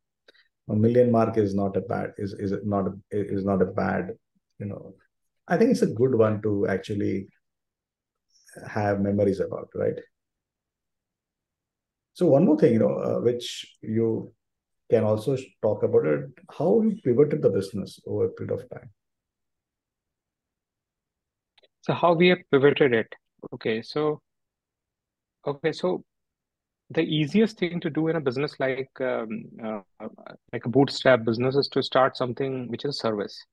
A 0.69 0.75
million 0.75 1.11
mark 1.11 1.37
is 1.37 1.55
not 1.55 1.75
a 1.77 1.81
bad 1.81 2.13
is 2.17 2.33
is 2.33 2.53
not 2.63 2.87
a, 2.87 2.93
is 3.11 3.43
not 3.43 3.61
a 3.61 3.65
bad, 3.65 4.11
you 4.59 4.67
know. 4.67 4.93
I 5.47 5.57
think 5.57 5.71
it's 5.71 5.81
a 5.81 5.87
good 5.87 6.13
one 6.13 6.41
to 6.43 6.67
actually 6.67 7.27
have 8.67 9.01
memories 9.01 9.39
about, 9.39 9.69
right? 9.73 9.99
So 12.13 12.27
one 12.27 12.45
more 12.45 12.59
thing, 12.59 12.73
you 12.73 12.79
know, 12.79 12.95
uh, 12.97 13.19
which 13.21 13.77
you 13.81 14.33
can 14.91 15.03
also 15.03 15.37
talk 15.61 15.83
about 15.83 16.05
it, 16.05 16.25
how 16.57 16.81
you 16.81 16.99
pivoted 17.03 17.41
the 17.41 17.49
business 17.49 17.99
over 18.05 18.25
a 18.25 18.29
period 18.29 18.59
of 18.59 18.69
time. 18.69 18.89
So 21.81 21.93
how 21.93 22.13
we 22.13 22.27
have 22.29 22.39
pivoted 22.51 22.93
it. 22.93 23.07
Okay, 23.53 23.81
so 23.81 24.21
okay, 25.47 25.71
so 25.71 26.03
the 26.91 27.01
easiest 27.01 27.57
thing 27.59 27.79
to 27.79 27.89
do 27.89 28.07
in 28.07 28.15
a 28.15 28.21
business 28.21 28.59
like 28.59 28.89
um, 28.99 29.43
uh, 29.63 29.81
like 30.51 30.65
a 30.65 30.69
bootstrap 30.69 31.23
business 31.23 31.55
is 31.55 31.67
to 31.69 31.83
start 31.83 32.17
something 32.17 32.67
which 32.69 32.85
is 32.85 32.95
a 32.95 32.99
service. 32.99 33.45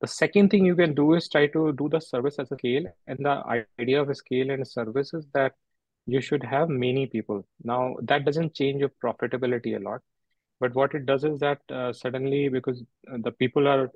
The 0.00 0.06
second 0.06 0.48
thing 0.48 0.64
you 0.64 0.74
can 0.74 0.94
do 0.94 1.12
is 1.14 1.28
try 1.28 1.46
to 1.48 1.72
do 1.72 1.88
the 1.90 2.00
service 2.00 2.38
as 2.38 2.50
a 2.50 2.56
scale, 2.56 2.84
and 3.06 3.18
the 3.18 3.64
idea 3.78 4.00
of 4.00 4.08
a 4.08 4.14
scale 4.14 4.50
and 4.50 4.66
service 4.66 5.12
is 5.12 5.26
that 5.34 5.52
you 6.06 6.22
should 6.22 6.42
have 6.42 6.70
many 6.70 7.06
people. 7.06 7.46
Now 7.62 7.96
that 8.02 8.24
doesn't 8.24 8.54
change 8.54 8.80
your 8.80 8.92
profitability 9.04 9.76
a 9.76 9.80
lot, 9.80 10.00
but 10.58 10.74
what 10.74 10.94
it 10.94 11.04
does 11.04 11.24
is 11.24 11.38
that 11.40 11.60
uh, 11.70 11.92
suddenly 11.92 12.48
because 12.48 12.82
the 13.04 13.32
people 13.32 13.68
are 13.68 13.90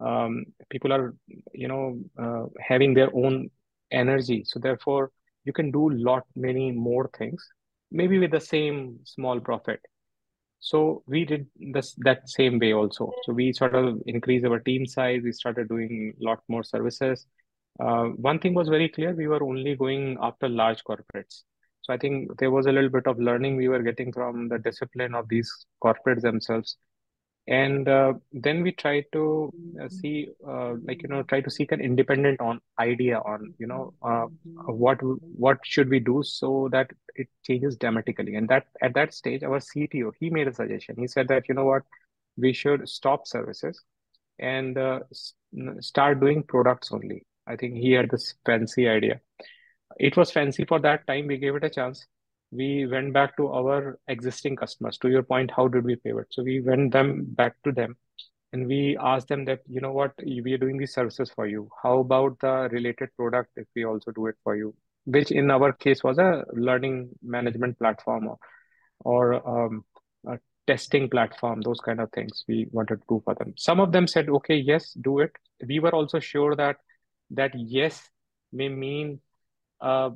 um, 0.00 0.46
people 0.70 0.92
are 0.92 1.14
you 1.52 1.68
know 1.68 1.98
uh, 2.18 2.46
having 2.60 2.94
their 2.94 3.14
own 3.14 3.50
energy 3.90 4.42
so 4.44 4.58
therefore 4.58 5.10
you 5.44 5.52
can 5.52 5.70
do 5.70 5.90
lot 5.90 6.24
many 6.34 6.72
more 6.72 7.10
things 7.18 7.46
maybe 7.92 8.18
with 8.18 8.30
the 8.32 8.40
same 8.40 8.98
small 9.04 9.40
profit. 9.40 9.80
So 10.60 11.02
we 11.06 11.24
did 11.24 11.46
this 11.72 11.94
that 11.98 12.28
same 12.28 12.58
way 12.58 12.72
also. 12.72 13.12
So 13.24 13.32
we 13.32 13.52
sort 13.52 13.74
of 13.74 14.00
increased 14.06 14.46
our 14.46 14.60
team 14.60 14.86
size. 14.86 15.22
We 15.24 15.32
started 15.32 15.68
doing 15.68 16.14
a 16.20 16.24
lot 16.24 16.40
more 16.48 16.62
services. 16.62 17.26
Uh, 17.80 18.04
one 18.30 18.38
thing 18.38 18.54
was 18.54 18.68
very 18.68 18.88
clear. 18.88 19.12
We 19.12 19.26
were 19.26 19.42
only 19.42 19.74
going 19.76 20.18
after 20.20 20.48
large 20.48 20.84
corporates. 20.84 21.42
So 21.82 21.92
i 21.92 21.98
think 21.98 22.38
there 22.38 22.50
was 22.50 22.66
a 22.66 22.72
little 22.72 22.90
bit 22.90 23.08
of 23.08 23.18
learning 23.18 23.56
we 23.56 23.68
were 23.68 23.82
getting 23.82 24.12
from 24.12 24.48
the 24.48 24.58
discipline 24.58 25.14
of 25.16 25.28
these 25.28 25.50
corporates 25.84 26.22
themselves 26.22 26.76
and 27.48 27.88
uh, 27.88 28.12
then 28.32 28.62
we 28.62 28.70
try 28.72 29.04
to 29.12 29.52
uh, 29.82 29.88
see 29.88 30.28
uh, 30.46 30.74
like 30.84 31.02
you 31.02 31.08
know 31.08 31.22
try 31.24 31.40
to 31.40 31.50
seek 31.50 31.72
an 31.72 31.80
independent 31.80 32.40
on 32.40 32.60
idea 32.78 33.18
on 33.18 33.52
you 33.58 33.66
know 33.66 33.92
uh, 34.02 34.26
what 34.66 34.98
what 35.02 35.58
should 35.64 35.88
we 35.88 35.98
do 35.98 36.22
so 36.22 36.68
that 36.70 36.90
it 37.14 37.28
changes 37.42 37.76
dramatically. 37.76 38.36
And 38.36 38.48
that 38.48 38.66
at 38.80 38.94
that 38.94 39.12
stage 39.12 39.42
our 39.42 39.58
cto 39.58 40.12
he 40.20 40.30
made 40.30 40.46
a 40.46 40.54
suggestion. 40.54 40.96
He 40.98 41.08
said 41.08 41.28
that 41.28 41.48
you 41.48 41.54
know 41.54 41.64
what? 41.64 41.82
We 42.36 42.52
should 42.52 42.88
stop 42.88 43.26
services 43.26 43.82
and 44.38 44.78
uh, 44.78 45.00
start 45.80 46.20
doing 46.20 46.44
products 46.44 46.92
only. 46.92 47.26
I 47.46 47.56
think 47.56 47.74
he 47.74 47.92
had 47.92 48.08
this 48.08 48.34
fancy 48.46 48.88
idea. 48.88 49.20
It 49.98 50.16
was 50.16 50.30
fancy 50.30 50.64
for 50.64 50.78
that 50.80 51.06
time. 51.06 51.26
We 51.26 51.38
gave 51.38 51.56
it 51.56 51.64
a 51.64 51.70
chance 51.70 52.06
we 52.52 52.86
went 52.86 53.12
back 53.14 53.36
to 53.38 53.48
our 53.48 53.98
existing 54.08 54.56
customers. 54.56 54.98
To 54.98 55.08
your 55.08 55.22
point, 55.22 55.50
how 55.56 55.68
did 55.68 55.84
we 55.84 55.96
pivot? 55.96 56.26
So 56.30 56.42
we 56.42 56.60
went 56.60 56.92
them 56.92 57.24
back 57.24 57.56
to 57.64 57.72
them 57.72 57.96
and 58.52 58.66
we 58.66 58.96
asked 59.00 59.28
them 59.28 59.46
that, 59.46 59.60
you 59.66 59.80
know 59.80 59.92
what, 59.92 60.12
we 60.22 60.52
are 60.52 60.58
doing 60.58 60.76
these 60.76 60.92
services 60.92 61.30
for 61.34 61.46
you. 61.46 61.70
How 61.82 62.00
about 62.00 62.38
the 62.40 62.68
related 62.70 63.08
product 63.16 63.52
if 63.56 63.66
we 63.74 63.84
also 63.84 64.10
do 64.10 64.26
it 64.26 64.36
for 64.44 64.54
you? 64.54 64.74
Which 65.06 65.30
in 65.30 65.50
our 65.50 65.72
case 65.72 66.04
was 66.04 66.18
a 66.18 66.44
learning 66.52 67.08
management 67.22 67.78
platform 67.78 68.28
or, 68.28 68.38
or 69.00 69.66
um, 69.66 69.84
a 70.26 70.38
testing 70.66 71.08
platform, 71.08 71.62
those 71.62 71.80
kind 71.80 72.00
of 72.00 72.12
things 72.12 72.44
we 72.46 72.68
wanted 72.70 72.96
to 72.96 73.04
do 73.08 73.22
for 73.24 73.34
them. 73.34 73.54
Some 73.56 73.80
of 73.80 73.92
them 73.92 74.06
said, 74.06 74.28
okay, 74.28 74.56
yes, 74.56 74.92
do 75.00 75.20
it. 75.20 75.32
We 75.66 75.80
were 75.80 75.94
also 75.94 76.20
sure 76.20 76.54
that 76.56 76.76
that 77.30 77.52
yes 77.54 78.10
may 78.52 78.68
mean 78.68 79.20
uh, 79.80 80.10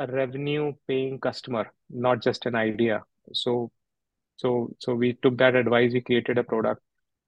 a 0.00 0.06
revenue 0.06 0.72
paying 0.88 1.18
customer, 1.20 1.72
not 1.90 2.22
just 2.22 2.46
an 2.46 2.54
idea. 2.54 3.02
So, 3.34 3.70
so, 4.36 4.74
so 4.78 4.94
we 4.94 5.12
took 5.22 5.36
that 5.38 5.54
advice. 5.54 5.92
We 5.92 6.00
created 6.00 6.38
a 6.38 6.44
product. 6.44 6.80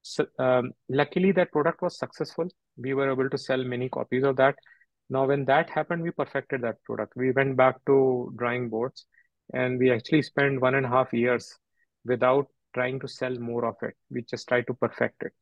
So, 0.03 0.27
um, 0.39 0.73
luckily, 0.89 1.33
that 1.33 1.53
product 1.53 1.83
was 1.83 1.99
successful. 1.99 2.49
We 2.77 2.95
were 2.95 3.11
able 3.13 3.29
to 3.29 3.39
sell 3.39 3.63
many 3.63 3.89
copies 3.89 4.25
of 4.25 4.37
that. 4.37 4.57
Now, 5.11 5.27
when 5.27 5.45
that 5.45 5.69
happened, 5.69 6.03
we 6.03 6.11
perfected 6.11 6.63
that 6.63 6.83
product. 6.85 7.13
We 7.15 7.33
went 7.33 7.57
back 7.57 7.77
to 7.87 8.33
drawing 8.37 8.71
boards, 8.71 9.05
and 9.53 9.79
we 9.79 9.93
actually 9.93 10.23
spent 10.23 10.61
one 10.61 10.75
and 10.75 10.87
a 10.87 10.89
half 10.89 11.13
years 11.13 11.55
without 12.05 12.47
trying 12.75 12.99
to 13.01 13.09
sell 13.09 13.35
more 13.35 13.67
of 13.67 13.77
it. 13.83 13.95
We 14.11 14.23
just 14.23 14.49
tried 14.49 14.67
to 14.69 14.75
perfect 14.75 15.23
it. 15.23 15.33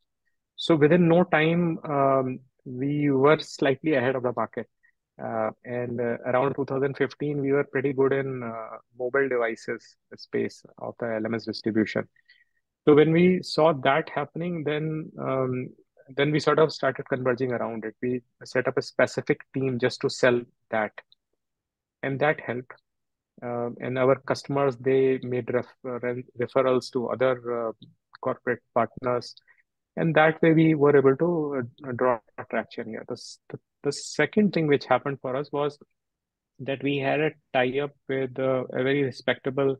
So 0.57 0.75
within 0.75 1.07
no 1.07 1.23
time, 1.23 1.79
um, 1.85 2.39
we 2.65 3.09
were 3.09 3.39
slightly 3.39 3.93
ahead 3.93 4.15
of 4.15 4.23
the 4.23 4.33
market. 4.35 4.67
Uh, 5.21 5.51
and 5.65 5.99
uh, 5.99 6.17
around 6.25 6.55
2015, 6.55 7.41
we 7.41 7.51
were 7.51 7.63
pretty 7.63 7.93
good 7.93 8.13
in 8.13 8.43
uh, 8.43 8.77
mobile 8.97 9.27
devices 9.27 9.95
space 10.15 10.63
of 10.79 10.95
the 10.99 11.05
LMS 11.05 11.45
distribution. 11.45 12.07
So 12.85 12.95
when 12.95 13.11
we 13.11 13.43
saw 13.43 13.73
that 13.73 14.09
happening, 14.09 14.63
then 14.63 15.11
um, 15.19 15.69
then 16.15 16.31
we 16.31 16.39
sort 16.39 16.59
of 16.59 16.73
started 16.73 17.07
converging 17.07 17.51
around 17.51 17.85
it. 17.85 17.95
We 18.01 18.21
set 18.43 18.67
up 18.67 18.77
a 18.77 18.81
specific 18.81 19.41
team 19.53 19.79
just 19.79 20.01
to 20.01 20.09
sell 20.09 20.41
that, 20.71 20.91
and 22.03 22.19
that 22.19 22.39
helped. 22.39 22.73
Uh, 23.43 23.69
and 23.79 23.97
our 23.97 24.15
customers 24.27 24.77
they 24.77 25.19
made 25.23 25.51
refer- 25.51 26.23
referrals 26.39 26.91
to 26.93 27.07
other 27.09 27.69
uh, 27.69 27.71
corporate 28.21 28.61
partners, 28.73 29.35
and 29.95 30.15
that 30.15 30.41
way 30.41 30.53
we 30.53 30.75
were 30.75 30.95
able 30.97 31.15
to 31.17 31.63
uh, 31.87 31.91
draw 31.93 32.19
traction 32.49 32.87
here. 32.89 33.05
The, 33.07 33.21
the 33.49 33.59
the 33.83 33.91
second 33.91 34.53
thing 34.53 34.67
which 34.67 34.85
happened 34.85 35.19
for 35.21 35.35
us 35.35 35.51
was 35.51 35.77
that 36.59 36.83
we 36.83 36.97
had 36.97 37.19
a 37.19 37.31
tie 37.53 37.79
up 37.79 37.91
with 38.07 38.37
a, 38.37 38.65
a 38.71 38.83
very 38.83 39.03
respectable 39.03 39.75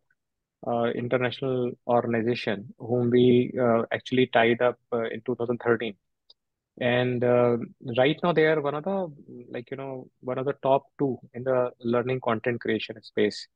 uh, 0.67 0.85
international 0.95 1.71
organization 1.87 2.73
whom 2.77 3.09
we 3.09 3.51
uh, 3.59 3.83
actually 3.91 4.27
tied 4.27 4.61
up 4.61 4.79
uh, 4.93 5.03
in 5.03 5.21
2013 5.21 5.95
and 6.79 7.23
uh, 7.23 7.57
right 7.97 8.17
now 8.23 8.31
they 8.31 8.45
are 8.45 8.61
one 8.61 8.75
of 8.75 8.83
the 8.83 9.11
like 9.51 9.69
you 9.71 9.77
know 9.77 10.07
one 10.21 10.37
of 10.37 10.45
the 10.45 10.53
top 10.63 10.85
two 10.97 11.17
in 11.33 11.43
the 11.43 11.71
learning 11.81 12.19
content 12.21 12.59
creation 12.61 13.01
space. 13.03 13.47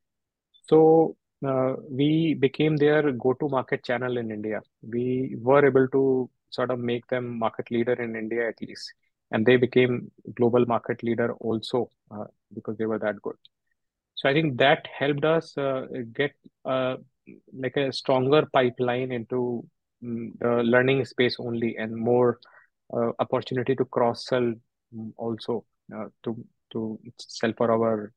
So 0.68 1.16
uh, 1.46 1.74
we 1.90 2.34
became 2.34 2.78
their 2.78 3.12
go-to 3.12 3.50
market 3.50 3.84
channel 3.84 4.18
in 4.18 4.32
india. 4.32 4.62
We 4.82 5.36
were 5.40 5.66
able 5.66 5.88
to 5.90 6.30
sort 6.50 6.72
of 6.72 6.80
make 6.80 7.08
them 7.08 7.38
market 7.40 7.72
leader 7.72 7.94
in 7.94 8.16
india 8.16 8.48
at 8.48 8.62
least 8.62 8.94
and 9.32 9.46
they 9.46 9.56
became 9.58 10.12
global 10.36 10.66
market 10.66 11.02
leader 11.04 11.34
also 11.36 11.90
uh, 12.12 12.26
because 12.54 12.78
they 12.78 12.86
were 12.86 13.00
that 13.00 13.22
good. 13.22 13.36
So 14.16 14.30
I 14.30 14.34
think 14.34 14.58
that 14.58 14.88
helped 14.98 15.26
us 15.26 15.58
uh, 15.58 15.88
get 16.14 16.34
uh, 16.64 16.98
like 17.54 17.76
a 17.76 17.92
stronger 17.92 18.46
pipeline 18.54 19.12
into 19.12 19.66
um, 20.04 20.34
the 20.40 20.64
learning 20.64 21.04
space 21.06 21.36
only 21.40 21.76
and 21.78 21.96
more 21.96 22.40
uh, 22.94 23.12
opportunity 23.20 23.76
to 23.76 23.86
cross 23.86 24.28
sell 24.28 24.54
um, 24.94 25.14
also 25.18 25.66
uh, 25.96 26.06
to 26.24 26.44
to 26.72 27.00
sell 27.20 27.54
for 27.58 27.72
our 27.72 28.14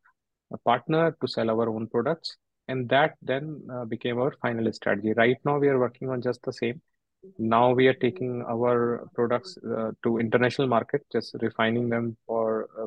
partner 0.64 1.16
to 1.20 1.28
sell 1.28 1.50
our 1.50 1.68
own 1.68 1.86
products. 1.86 2.36
And 2.68 2.88
that 2.90 3.14
then 3.22 3.62
uh, 3.72 3.86
became 3.86 4.18
our 4.18 4.34
final 4.42 4.70
strategy. 4.72 5.14
Right 5.14 5.38
now 5.44 5.58
we 5.58 5.68
are 5.68 5.78
working 5.78 6.10
on 6.10 6.20
just 6.20 6.42
the 6.42 6.52
same 6.52 6.80
now 7.38 7.72
we 7.72 7.86
are 7.88 7.94
taking 7.94 8.42
our 8.48 9.08
products 9.14 9.58
uh, 9.58 9.90
to 10.02 10.18
international 10.18 10.68
market 10.68 11.04
just 11.12 11.34
refining 11.40 11.88
them 11.88 12.16
for 12.26 12.68
uh, 12.80 12.86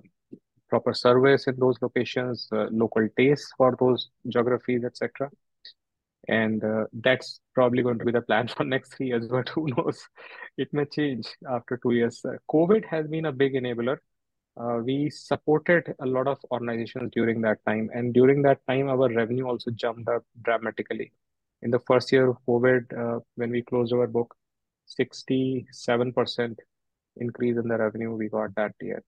proper 0.69 0.93
service 0.93 1.47
in 1.47 1.55
those 1.57 1.77
locations 1.81 2.47
uh, 2.53 2.67
local 2.71 3.07
tastes 3.17 3.51
for 3.57 3.75
those 3.79 4.09
geographies 4.29 4.83
etc 4.85 5.29
and 6.27 6.63
uh, 6.63 6.85
that's 6.93 7.39
probably 7.53 7.83
going 7.83 7.97
to 7.97 8.05
be 8.05 8.11
the 8.11 8.21
plan 8.21 8.47
for 8.55 8.63
next 8.63 8.95
three 8.95 9.07
years 9.07 9.27
but 9.27 9.49
who 9.49 9.67
knows? 9.77 10.07
It 10.57 10.69
may 10.73 10.85
change 10.85 11.27
after 11.49 11.77
two 11.77 11.91
years. 11.91 12.21
Uh, 12.23 12.33
covid 12.51 12.85
has 12.85 13.07
been 13.07 13.25
a 13.25 13.31
big 13.31 13.53
enabler. 13.53 13.97
Uh, 14.59 14.79
we 14.83 15.09
supported 15.09 15.95
a 16.01 16.05
lot 16.05 16.27
of 16.27 16.37
organizations 16.51 17.09
during 17.13 17.41
that 17.41 17.59
time 17.65 17.89
and 17.93 18.13
during 18.13 18.41
that 18.41 18.59
time 18.67 18.89
our 18.89 19.09
revenue 19.09 19.47
also 19.47 19.71
jumped 19.71 20.09
up 20.09 20.23
dramatically 20.41 21.13
in 21.61 21.71
the 21.71 21.79
first 21.79 22.11
year 22.11 22.27
of 22.27 22.37
covid 22.47 22.83
uh, 23.03 23.19
when 23.35 23.51
we 23.51 23.61
closed 23.61 23.93
our 23.93 24.07
book 24.07 24.35
67% 24.99 26.55
increase 27.17 27.57
in 27.57 27.67
the 27.67 27.77
revenue 27.77 28.15
we 28.15 28.29
got 28.29 28.53
that 28.55 28.73
year. 28.81 29.03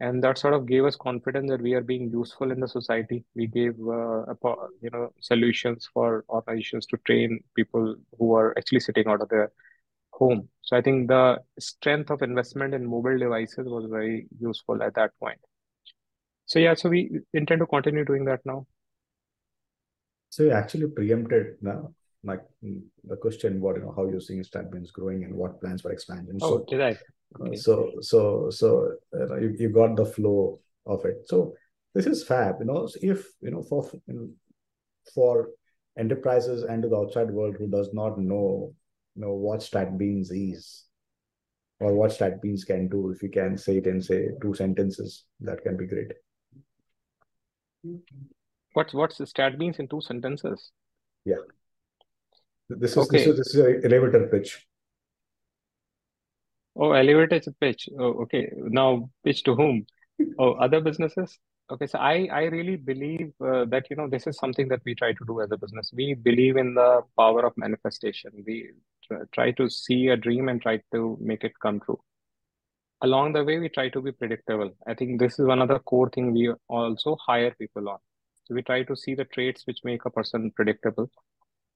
And 0.00 0.22
that 0.24 0.38
sort 0.38 0.54
of 0.54 0.66
gave 0.66 0.84
us 0.84 0.96
confidence 0.96 1.50
that 1.50 1.62
we 1.62 1.74
are 1.74 1.80
being 1.80 2.10
useful 2.10 2.50
in 2.50 2.58
the 2.58 2.66
society. 2.66 3.24
We 3.36 3.46
gave 3.46 3.74
uh, 3.74 4.34
you 4.80 4.90
know 4.92 5.12
solutions 5.20 5.88
for 5.92 6.24
organizations 6.28 6.86
to 6.86 6.96
train 7.06 7.38
people 7.54 7.94
who 8.18 8.34
are 8.34 8.56
actually 8.58 8.80
sitting 8.80 9.06
out 9.06 9.20
of 9.20 9.28
their 9.28 9.52
home. 10.10 10.48
So 10.62 10.76
i 10.76 10.82
think 10.82 11.08
the 11.08 11.40
strength 11.58 12.10
of 12.10 12.22
investment 12.22 12.74
in 12.74 12.84
mobile 12.86 13.18
devices 13.18 13.66
was 13.66 13.86
very 13.90 14.26
useful 14.40 14.82
at 14.82 14.94
that 14.94 15.12
point. 15.20 15.38
So 16.46 16.58
yeah 16.58 16.74
so 16.74 16.88
we 16.88 17.20
intend 17.32 17.60
to 17.60 17.66
continue 17.66 18.04
doing 18.04 18.24
that 18.24 18.40
now 18.44 18.66
so 20.32 20.44
you 20.44 20.50
actually 20.50 20.86
preempted 20.88 21.56
now 21.60 21.92
like 22.24 22.40
mm, 22.64 22.80
the 23.04 23.16
question 23.16 23.60
what 23.60 23.76
you 23.76 23.82
know 23.82 23.92
how 23.94 24.08
you're 24.08 24.26
seeing 24.28 24.42
StratBeans 24.42 24.90
growing 24.90 25.24
and 25.24 25.34
what 25.34 25.60
plans 25.60 25.82
for 25.82 25.92
expansion. 25.92 26.38
Oh 26.40 26.58
so, 26.58 26.64
did 26.68 26.80
i 26.80 26.96
okay. 27.38 27.56
so 27.56 27.92
so 28.00 28.48
so 28.48 28.92
uh, 29.14 29.36
you, 29.36 29.54
you 29.58 29.68
got 29.68 29.94
the 29.94 30.06
flow 30.06 30.58
of 30.86 31.04
it. 31.04 31.24
So 31.26 31.54
this 31.94 32.06
is 32.06 32.24
fab 32.24 32.56
you 32.60 32.66
know. 32.66 32.88
If 33.02 33.26
you 33.42 33.50
know 33.50 33.62
for 33.62 33.90
you 34.06 34.14
know, 34.14 34.28
for 35.14 35.50
enterprises 35.98 36.62
and 36.62 36.82
to 36.82 36.88
the 36.88 36.96
outside 36.96 37.30
world 37.30 37.56
who 37.58 37.68
does 37.68 37.90
not 37.92 38.18
know 38.18 38.72
you 39.14 39.22
know 39.22 39.34
what 39.34 39.60
StratBeans 39.60 40.28
is 40.30 40.84
or 41.78 41.92
what 41.92 42.12
StratBeans 42.12 42.66
can 42.66 42.88
do 42.88 43.10
if 43.10 43.22
you 43.22 43.28
can 43.28 43.58
say 43.58 43.76
it 43.76 43.86
in 43.86 44.00
say 44.00 44.28
two 44.40 44.54
sentences 44.54 45.24
that 45.40 45.62
can 45.62 45.76
be 45.76 45.86
great 45.86 46.12
what's 48.72 48.94
what's 48.94 49.18
StratBeans 49.18 49.78
in 49.78 49.88
two 49.88 50.00
sentences 50.00 50.72
yeah 51.24 51.36
this 52.68 52.92
is 52.92 52.98
okay. 52.98 53.18
this 53.18 53.26
is 53.26 53.36
this 53.36 53.54
is 53.54 53.60
an 53.60 53.92
elevator 53.92 54.26
pitch 54.28 54.66
Oh, 56.74 56.92
elevator 56.92 57.40
pitch. 57.60 57.88
Oh, 57.98 58.22
okay. 58.22 58.50
Now 58.56 59.10
pitch 59.24 59.42
to 59.44 59.54
whom? 59.54 59.86
Oh, 60.38 60.52
other 60.52 60.80
businesses? 60.80 61.38
Okay, 61.70 61.86
so 61.86 61.98
I, 61.98 62.28
I 62.32 62.42
really 62.44 62.76
believe 62.76 63.32
uh, 63.40 63.64
that, 63.66 63.86
you 63.90 63.96
know, 63.96 64.08
this 64.08 64.26
is 64.26 64.36
something 64.36 64.68
that 64.68 64.80
we 64.84 64.94
try 64.94 65.12
to 65.12 65.24
do 65.26 65.40
as 65.40 65.50
a 65.52 65.56
business. 65.56 65.90
We 65.94 66.14
believe 66.14 66.56
in 66.56 66.74
the 66.74 67.02
power 67.18 67.46
of 67.46 67.52
manifestation. 67.56 68.30
We 68.46 68.70
try 69.32 69.52
to 69.52 69.68
see 69.68 70.08
a 70.08 70.16
dream 70.16 70.48
and 70.48 70.60
try 70.60 70.80
to 70.92 71.16
make 71.20 71.44
it 71.44 71.52
come 71.60 71.80
true. 71.80 72.00
Along 73.02 73.32
the 73.32 73.44
way, 73.44 73.58
we 73.58 73.68
try 73.68 73.88
to 73.88 74.00
be 74.00 74.12
predictable. 74.12 74.70
I 74.86 74.94
think 74.94 75.18
this 75.18 75.38
is 75.38 75.46
one 75.46 75.60
of 75.60 75.68
the 75.68 75.78
core 75.80 76.10
thing 76.10 76.32
we 76.32 76.52
also 76.68 77.16
hire 77.26 77.52
people 77.58 77.88
on. 77.88 77.98
So 78.44 78.54
we 78.54 78.62
try 78.62 78.82
to 78.84 78.96
see 78.96 79.14
the 79.14 79.24
traits 79.24 79.66
which 79.66 79.84
make 79.84 80.04
a 80.04 80.10
person 80.10 80.50
predictable. 80.54 81.10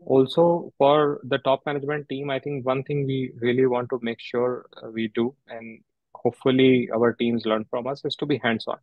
Also 0.00 0.72
for 0.78 1.20
the 1.24 1.38
top 1.38 1.64
management 1.64 2.06
team 2.08 2.28
i 2.28 2.38
think 2.38 2.66
one 2.66 2.82
thing 2.82 3.06
we 3.06 3.32
really 3.40 3.64
want 3.66 3.88
to 3.88 3.98
make 4.02 4.20
sure 4.20 4.66
uh, 4.82 4.90
we 4.90 5.08
do 5.14 5.34
and 5.48 5.80
hopefully 6.14 6.88
our 6.94 7.14
teams 7.14 7.46
learn 7.46 7.64
from 7.70 7.86
us 7.86 8.04
is 8.04 8.14
to 8.16 8.26
be 8.26 8.38
hands 8.38 8.66
on 8.66 8.76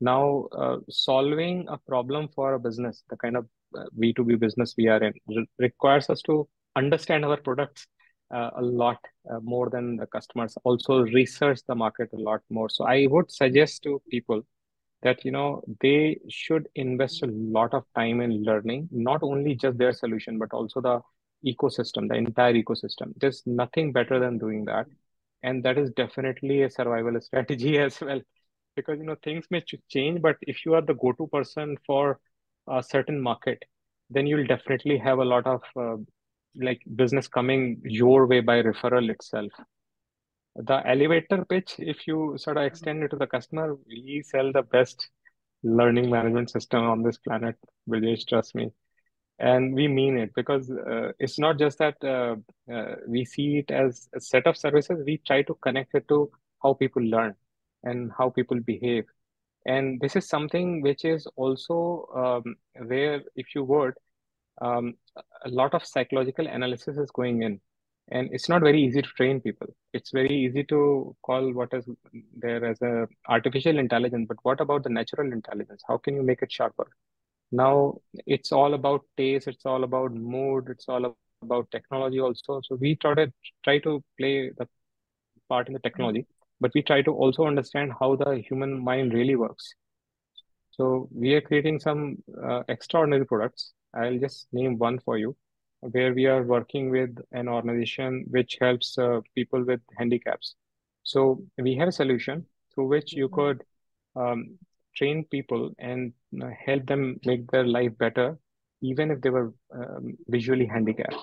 now 0.00 0.46
uh, 0.52 0.76
solving 0.90 1.66
a 1.68 1.78
problem 1.78 2.28
for 2.34 2.54
a 2.54 2.60
business 2.60 3.02
the 3.08 3.16
kind 3.16 3.38
of 3.38 3.46
uh, 3.78 3.84
b2b 3.98 4.38
business 4.38 4.74
we 4.76 4.86
are 4.88 5.02
in 5.02 5.14
re- 5.28 5.48
requires 5.58 6.10
us 6.10 6.20
to 6.22 6.46
understand 6.76 7.24
our 7.24 7.38
products 7.38 7.86
uh, 8.34 8.50
a 8.56 8.62
lot 8.62 8.98
uh, 9.30 9.40
more 9.42 9.68
than 9.70 9.96
the 9.96 10.06
customers. 10.06 10.56
Also 10.64 11.00
research 11.00 11.60
the 11.66 11.74
market 11.74 12.08
a 12.12 12.16
lot 12.16 12.40
more. 12.48 12.68
So 12.68 12.84
i 12.84 13.06
would 13.10 13.30
suggest 13.30 13.82
to 13.84 14.00
people 14.10 14.42
that 15.02 15.24
you 15.24 15.30
know 15.30 15.62
they 15.80 16.18
should 16.28 16.68
invest 16.74 17.22
a 17.22 17.26
lot 17.26 17.72
of 17.74 17.84
time 17.94 18.20
in 18.20 18.42
learning 18.44 18.88
not 18.92 19.22
only 19.22 19.54
just 19.54 19.78
their 19.78 19.92
solution 19.92 20.38
but 20.38 20.52
also 20.52 20.80
the 20.80 21.00
ecosystem 21.46 22.08
the 22.08 22.14
entire 22.14 22.54
ecosystem. 22.54 23.12
There's 23.16 23.42
nothing 23.46 23.92
better 23.92 24.18
than 24.20 24.38
doing 24.38 24.64
that. 24.66 24.86
And 25.42 25.62
that 25.64 25.78
is 25.78 25.90
definitely 25.92 26.62
a 26.62 26.70
survival 26.70 27.18
strategy 27.20 27.78
as 27.78 28.00
well. 28.00 28.20
Because 28.76 28.98
you 28.98 29.04
know 29.04 29.16
things 29.24 29.46
may 29.50 29.62
change 29.88 30.22
but 30.22 30.36
if 30.42 30.64
you 30.64 30.74
are 30.74 30.82
the 30.82 30.94
go-to 30.94 31.26
person 31.28 31.76
for 31.86 32.20
a 32.68 32.82
certain 32.82 33.20
market 33.20 33.62
then 34.10 34.26
you'll 34.26 34.46
definitely 34.46 34.96
have 34.98 35.18
a 35.18 35.24
lot 35.24 35.46
of 35.46 35.62
uh, 35.76 35.96
like 36.56 36.80
business 36.94 37.28
coming 37.28 37.80
your 37.84 38.26
way 38.26 38.40
by 38.40 38.62
referral 38.62 39.10
itself 39.10 39.52
the 40.56 40.82
elevator 40.86 41.44
pitch, 41.44 41.76
if 41.78 42.06
you 42.06 42.34
sort 42.36 42.56
of 42.56 42.64
extend 42.64 43.02
it 43.02 43.08
to 43.08 43.16
the 43.16 43.26
customer, 43.26 43.76
we 43.86 44.22
sell 44.24 44.52
the 44.52 44.62
best 44.62 45.08
learning 45.62 46.10
management 46.10 46.50
system 46.50 46.84
on 46.84 47.02
this 47.02 47.18
planet, 47.18 47.56
Brijesh, 47.88 48.26
trust 48.26 48.54
me. 48.54 48.70
And 49.38 49.74
we 49.74 49.88
mean 49.88 50.18
it 50.18 50.32
because 50.34 50.70
uh, 50.70 51.12
it's 51.18 51.38
not 51.38 51.58
just 51.58 51.78
that 51.78 51.96
uh, 52.04 52.36
uh, 52.70 52.96
we 53.08 53.24
see 53.24 53.58
it 53.58 53.70
as 53.70 54.08
a 54.14 54.20
set 54.20 54.46
of 54.46 54.56
services, 54.56 55.02
we 55.06 55.18
try 55.26 55.42
to 55.42 55.54
connect 55.62 55.94
it 55.94 56.06
to 56.08 56.30
how 56.62 56.74
people 56.74 57.02
learn 57.02 57.34
and 57.82 58.10
how 58.16 58.28
people 58.28 58.60
behave. 58.60 59.04
And 59.66 60.00
this 60.00 60.16
is 60.16 60.28
something 60.28 60.82
which 60.82 61.04
is 61.04 61.26
also 61.36 62.06
um, 62.14 62.56
where, 62.86 63.22
if 63.34 63.54
you 63.54 63.64
would, 63.64 63.94
um, 64.60 64.94
a 65.44 65.48
lot 65.48 65.72
of 65.74 65.86
psychological 65.86 66.46
analysis 66.46 66.98
is 66.98 67.10
going 67.10 67.42
in 67.42 67.60
and 68.10 68.28
it's 68.32 68.48
not 68.48 68.62
very 68.62 68.82
easy 68.82 69.02
to 69.02 69.08
train 69.10 69.40
people. 69.40 69.68
It's 69.92 70.10
very 70.10 70.30
easy 70.34 70.64
to 70.64 71.14
call 71.22 71.52
what 71.52 71.72
is 71.74 71.88
there 72.36 72.64
as 72.64 72.80
a 72.82 73.08
artificial 73.28 73.78
intelligence 73.78 74.26
but 74.28 74.38
what 74.42 74.60
about 74.60 74.84
the 74.84 74.90
natural 74.90 75.32
intelligence? 75.32 75.82
How 75.88 75.98
can 75.98 76.16
you 76.16 76.22
make 76.22 76.42
it 76.42 76.52
sharper? 76.52 76.88
Now 77.52 77.98
it's 78.26 78.52
all 78.52 78.74
about 78.74 79.04
taste 79.16 79.48
it's 79.48 79.66
all 79.66 79.84
about 79.84 80.12
mood 80.12 80.68
it's 80.70 80.88
all 80.88 81.04
about 81.06 81.36
technology 81.38 81.86
also. 81.86 82.28
So 82.34 82.46
we 82.46 82.64
try 82.64 83.14
to 83.14 83.32
try 83.36 83.48
to 83.50 83.76
play 83.94 84.26
the 84.30 84.44
part 85.32 85.46
in 85.50 85.54
the 85.54 85.62
technology 85.62 86.10
but 86.50 86.62
we 86.64 86.70
try 86.82 87.02
to 87.02 87.02
also 87.12 87.44
understand 87.44 87.92
how 87.98 88.14
the 88.16 88.36
human 88.48 88.82
mind 88.84 89.12
really 89.12 89.36
works. 89.36 89.74
So 90.70 91.08
we 91.12 91.34
are 91.34 91.40
creating 91.40 91.80
some 91.80 92.22
uh, 92.42 92.62
extraordinary 92.68 93.26
products. 93.26 93.72
I'll 93.94 94.18
just 94.18 94.46
name 94.52 94.78
one 94.78 94.98
for 95.00 95.18
you 95.18 95.36
where 95.80 96.12
we 96.12 96.26
are 96.26 96.42
working 96.42 96.90
with 96.90 97.16
an 97.32 97.48
organization 97.48 98.24
which 98.30 98.58
helps 98.60 98.98
uh, 98.98 99.20
people 99.34 99.64
with 99.64 99.80
handicaps. 99.96 100.54
So 101.02 101.42
we 101.58 101.74
have 101.76 101.88
a 101.88 101.92
solution 101.92 102.46
through 102.74 102.88
which 102.88 103.12
you 103.12 103.28
mm-hmm. 103.28 103.34
could 103.34 103.64
um, 104.16 104.58
train 104.94 105.24
people 105.30 105.70
and 105.78 106.12
uh, 106.42 106.50
help 106.66 106.86
them 106.86 107.18
make 107.24 107.50
their 107.50 107.66
life 107.66 107.96
better, 107.98 108.38
even 108.82 109.10
if 109.10 109.20
they 109.20 109.30
were 109.30 109.52
um, 109.74 110.16
visually 110.28 110.66
handicapped, 110.66 111.16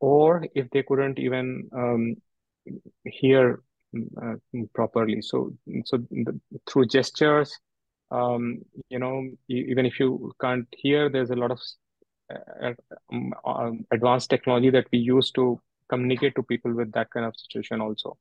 or 0.00 0.46
if 0.54 0.70
they 0.70 0.82
couldn't 0.82 1.18
even 1.18 1.68
um, 1.72 2.14
hear 3.04 3.62
uh, 4.22 4.34
properly. 4.74 5.22
So, 5.22 5.54
so 5.84 5.98
the, 6.10 6.40
through 6.68 6.86
gestures, 6.86 7.58
um, 8.10 8.58
you 8.88 8.98
know, 8.98 9.28
even 9.48 9.86
if 9.86 9.98
you 9.98 10.32
can't 10.40 10.68
hear, 10.76 11.08
there's 11.08 11.30
a 11.30 11.36
lot 11.36 11.50
of 11.50 11.58
Uh, 12.30 12.72
um, 13.12 13.34
um, 13.44 13.86
advanced 13.90 14.30
technology 14.30 14.70
that 14.70 14.86
we 14.90 14.98
use 14.98 15.30
to 15.30 15.60
communicate 15.88 16.34
to 16.34 16.42
people 16.42 16.72
with 16.72 16.90
that 16.92 17.10
kind 17.10 17.26
of 17.26 17.34
situation 17.36 17.80
also. 17.80 18.16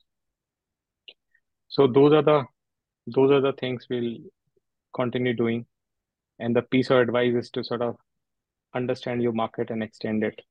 So 1.70 1.88
those 1.88 2.12
are 2.13 2.22
the 2.22 2.44
those 3.08 3.32
are 3.32 3.42
the 3.42 3.54
things 3.54 3.88
we'll 3.89 4.18
continue 4.94 5.34
doing. 5.34 5.66
And 6.39 6.56
the 6.56 6.62
piece 6.62 6.89
of 6.89 6.98
advice 6.98 7.34
is 7.34 7.50
to 7.52 7.63
sort 7.63 7.82
of 7.82 7.96
understand 8.74 9.22
your 9.22 9.32
market 9.32 9.70
and 9.70 9.82
extend 9.82 10.24
it. 10.24 10.42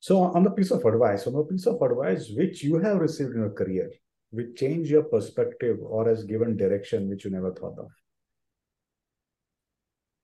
So 0.00 0.22
on 0.22 0.42
the 0.44 0.50
piece 0.50 0.70
of 0.70 0.84
advice 0.84 1.26
on 1.26 1.34
the 1.34 1.42
piece 1.42 1.66
of 1.66 1.82
advice 1.82 2.30
which 2.30 2.62
you 2.62 2.78
have 2.78 2.98
received 2.98 3.32
in 3.32 3.40
your 3.40 3.50
career 3.50 3.90
which 4.30 4.56
change 4.56 4.90
your 4.90 5.02
perspective 5.02 5.78
or 5.82 6.08
has 6.08 6.24
given 6.24 6.56
direction 6.56 7.08
which 7.08 7.24
you 7.24 7.30
never 7.30 7.52
thought 7.52 7.78
of? 7.78 7.90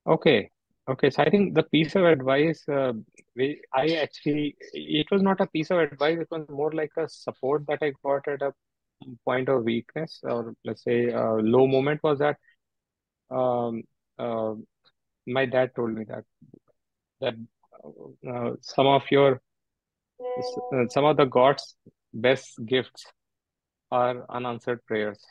Okay. 0.06 0.50
Okay. 0.88 1.10
So 1.10 1.22
I 1.22 1.30
think 1.30 1.54
the 1.54 1.62
piece 1.62 1.96
of 1.96 2.04
advice, 2.04 2.62
uh, 2.68 2.92
we, 3.36 3.60
I 3.72 3.88
actually, 4.02 4.56
it 4.74 5.06
was 5.10 5.22
not 5.22 5.40
a 5.40 5.46
piece 5.46 5.70
of 5.70 5.78
advice. 5.78 6.18
It 6.20 6.28
was 6.30 6.46
more 6.48 6.72
like 6.72 6.92
a 6.98 7.08
support 7.08 7.64
that 7.68 7.78
I 7.82 7.92
got 8.04 8.28
at 8.28 8.42
a 8.42 8.52
point 9.24 9.48
of 9.48 9.64
weakness, 9.64 10.20
or 10.22 10.54
let's 10.64 10.84
say 10.84 11.08
a 11.10 11.32
low 11.34 11.66
moment 11.66 12.02
was 12.02 12.18
that 12.18 12.36
um, 13.30 13.82
uh, 14.18 14.54
my 15.26 15.46
dad 15.46 15.70
told 15.74 15.94
me 15.94 16.04
that 16.04 16.24
that 17.20 17.34
uh, 18.28 18.52
some 18.60 18.86
of 18.86 19.02
your 19.10 19.40
uh, 20.72 20.86
some 20.88 21.04
of 21.04 21.16
the 21.16 21.24
God's 21.24 21.76
best 22.12 22.58
gifts 22.66 23.06
are 23.90 24.24
unanswered 24.28 24.84
prayers. 24.86 25.24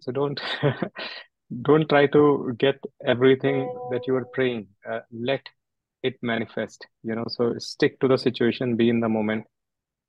So 0.00 0.12
don't 0.12 0.40
don't 1.62 1.88
try 1.88 2.06
to 2.08 2.54
get 2.58 2.76
everything 3.04 3.72
that 3.90 4.06
you 4.06 4.14
are 4.16 4.24
praying. 4.26 4.68
Uh, 4.88 5.00
let 5.12 5.40
it 6.02 6.16
manifest. 6.22 6.86
You 7.02 7.14
know, 7.16 7.24
so 7.28 7.54
stick 7.58 8.00
to 8.00 8.08
the 8.08 8.18
situation, 8.18 8.76
be 8.76 8.88
in 8.88 9.00
the 9.00 9.08
moment. 9.08 9.46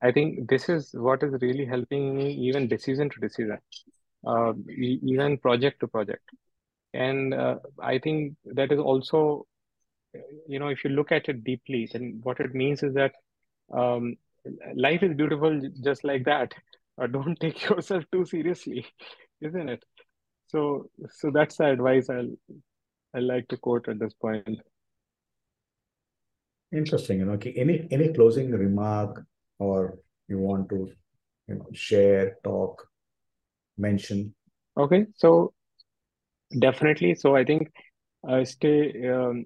I 0.01 0.11
think 0.11 0.49
this 0.49 0.69
is 0.69 0.91
what 0.93 1.23
is 1.23 1.33
really 1.41 1.65
helping 1.65 2.15
me, 2.15 2.33
even 2.33 2.67
decision 2.67 3.09
to 3.09 3.19
decision, 3.19 3.57
uh, 4.27 4.53
even 4.69 5.37
project 5.37 5.79
to 5.81 5.87
project. 5.87 6.23
And 6.93 7.33
uh, 7.33 7.57
I 7.81 7.99
think 7.99 8.35
that 8.45 8.71
is 8.71 8.79
also, 8.79 9.47
you 10.47 10.59
know, 10.59 10.67
if 10.67 10.83
you 10.83 10.91
look 10.91 11.11
at 11.11 11.27
it 11.29 11.43
deeply, 11.43 11.89
then 11.91 12.19
what 12.23 12.39
it 12.39 12.53
means 12.53 12.83
is 12.83 12.93
that 12.95 13.13
um, 13.73 14.15
life 14.75 15.03
is 15.03 15.15
beautiful 15.15 15.61
just 15.83 16.03
like 16.03 16.25
that. 16.25 16.53
Uh, 17.01 17.07
don't 17.07 17.39
take 17.39 17.63
yourself 17.69 18.03
too 18.11 18.25
seriously, 18.25 18.85
isn't 19.41 19.69
it? 19.69 19.83
So, 20.47 20.89
so 21.09 21.31
that's 21.31 21.57
the 21.57 21.65
advice 21.65 22.09
I'll 22.09 22.29
I 23.15 23.19
like 23.19 23.47
to 23.47 23.57
quote 23.57 23.87
at 23.87 23.97
this 23.97 24.13
point. 24.13 24.59
Interesting. 26.73 27.19
You 27.19 27.25
know, 27.25 27.33
okay, 27.33 27.53
any 27.55 27.87
any 27.89 28.11
closing 28.13 28.51
remark 28.51 29.23
or 29.57 29.97
you 30.27 30.39
want 30.39 30.67
to, 30.69 30.91
you 31.47 31.55
know, 31.55 31.67
share, 31.71 32.37
talk, 32.43 32.87
mention? 33.77 34.35
Okay, 34.77 35.05
so 35.15 35.53
definitely. 36.59 37.15
So 37.15 37.35
I 37.35 37.45
think 37.45 37.71
uh, 38.27 38.43
stay 38.43 39.07
um, 39.07 39.45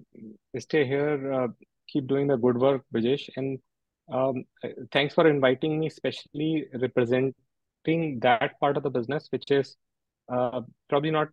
stay 0.58 0.84
here. 0.84 1.32
Uh, 1.32 1.48
keep 1.88 2.08
doing 2.08 2.26
the 2.26 2.36
good 2.36 2.58
work, 2.58 2.82
Brijesh, 2.92 3.28
and 3.36 3.58
um, 4.12 4.44
thanks 4.90 5.14
for 5.14 5.28
inviting 5.28 5.78
me, 5.78 5.86
especially 5.86 6.66
representing 6.74 8.18
that 8.22 8.58
part 8.58 8.76
of 8.76 8.82
the 8.82 8.90
business, 8.90 9.28
which 9.30 9.50
is 9.50 9.76
probably 10.88 11.10
not 11.10 11.28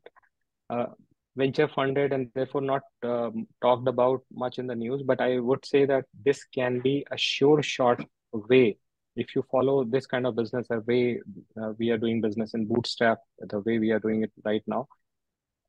uh, 0.69 0.87
venture 1.35 1.67
funded 1.67 2.13
and 2.13 2.29
therefore 2.33 2.61
not 2.61 2.81
um, 3.03 3.47
talked 3.61 3.87
about 3.87 4.21
much 4.33 4.57
in 4.59 4.67
the 4.67 4.75
news. 4.75 5.03
But 5.03 5.21
I 5.21 5.39
would 5.39 5.65
say 5.65 5.85
that 5.85 6.05
this 6.25 6.43
can 6.45 6.79
be 6.79 7.05
a 7.11 7.17
sure 7.17 7.61
shot 7.61 8.03
way 8.33 8.77
if 9.15 9.35
you 9.35 9.43
follow 9.51 9.83
this 9.83 10.05
kind 10.05 10.27
of 10.27 10.35
business, 10.35 10.67
the 10.69 10.79
way 10.81 11.19
uh, 11.61 11.73
we 11.79 11.89
are 11.89 11.97
doing 11.97 12.21
business 12.21 12.53
in 12.53 12.65
Bootstrap, 12.67 13.17
the 13.39 13.59
way 13.61 13.79
we 13.79 13.91
are 13.91 13.99
doing 13.99 14.21
it 14.23 14.31
right 14.45 14.61
now. 14.67 14.87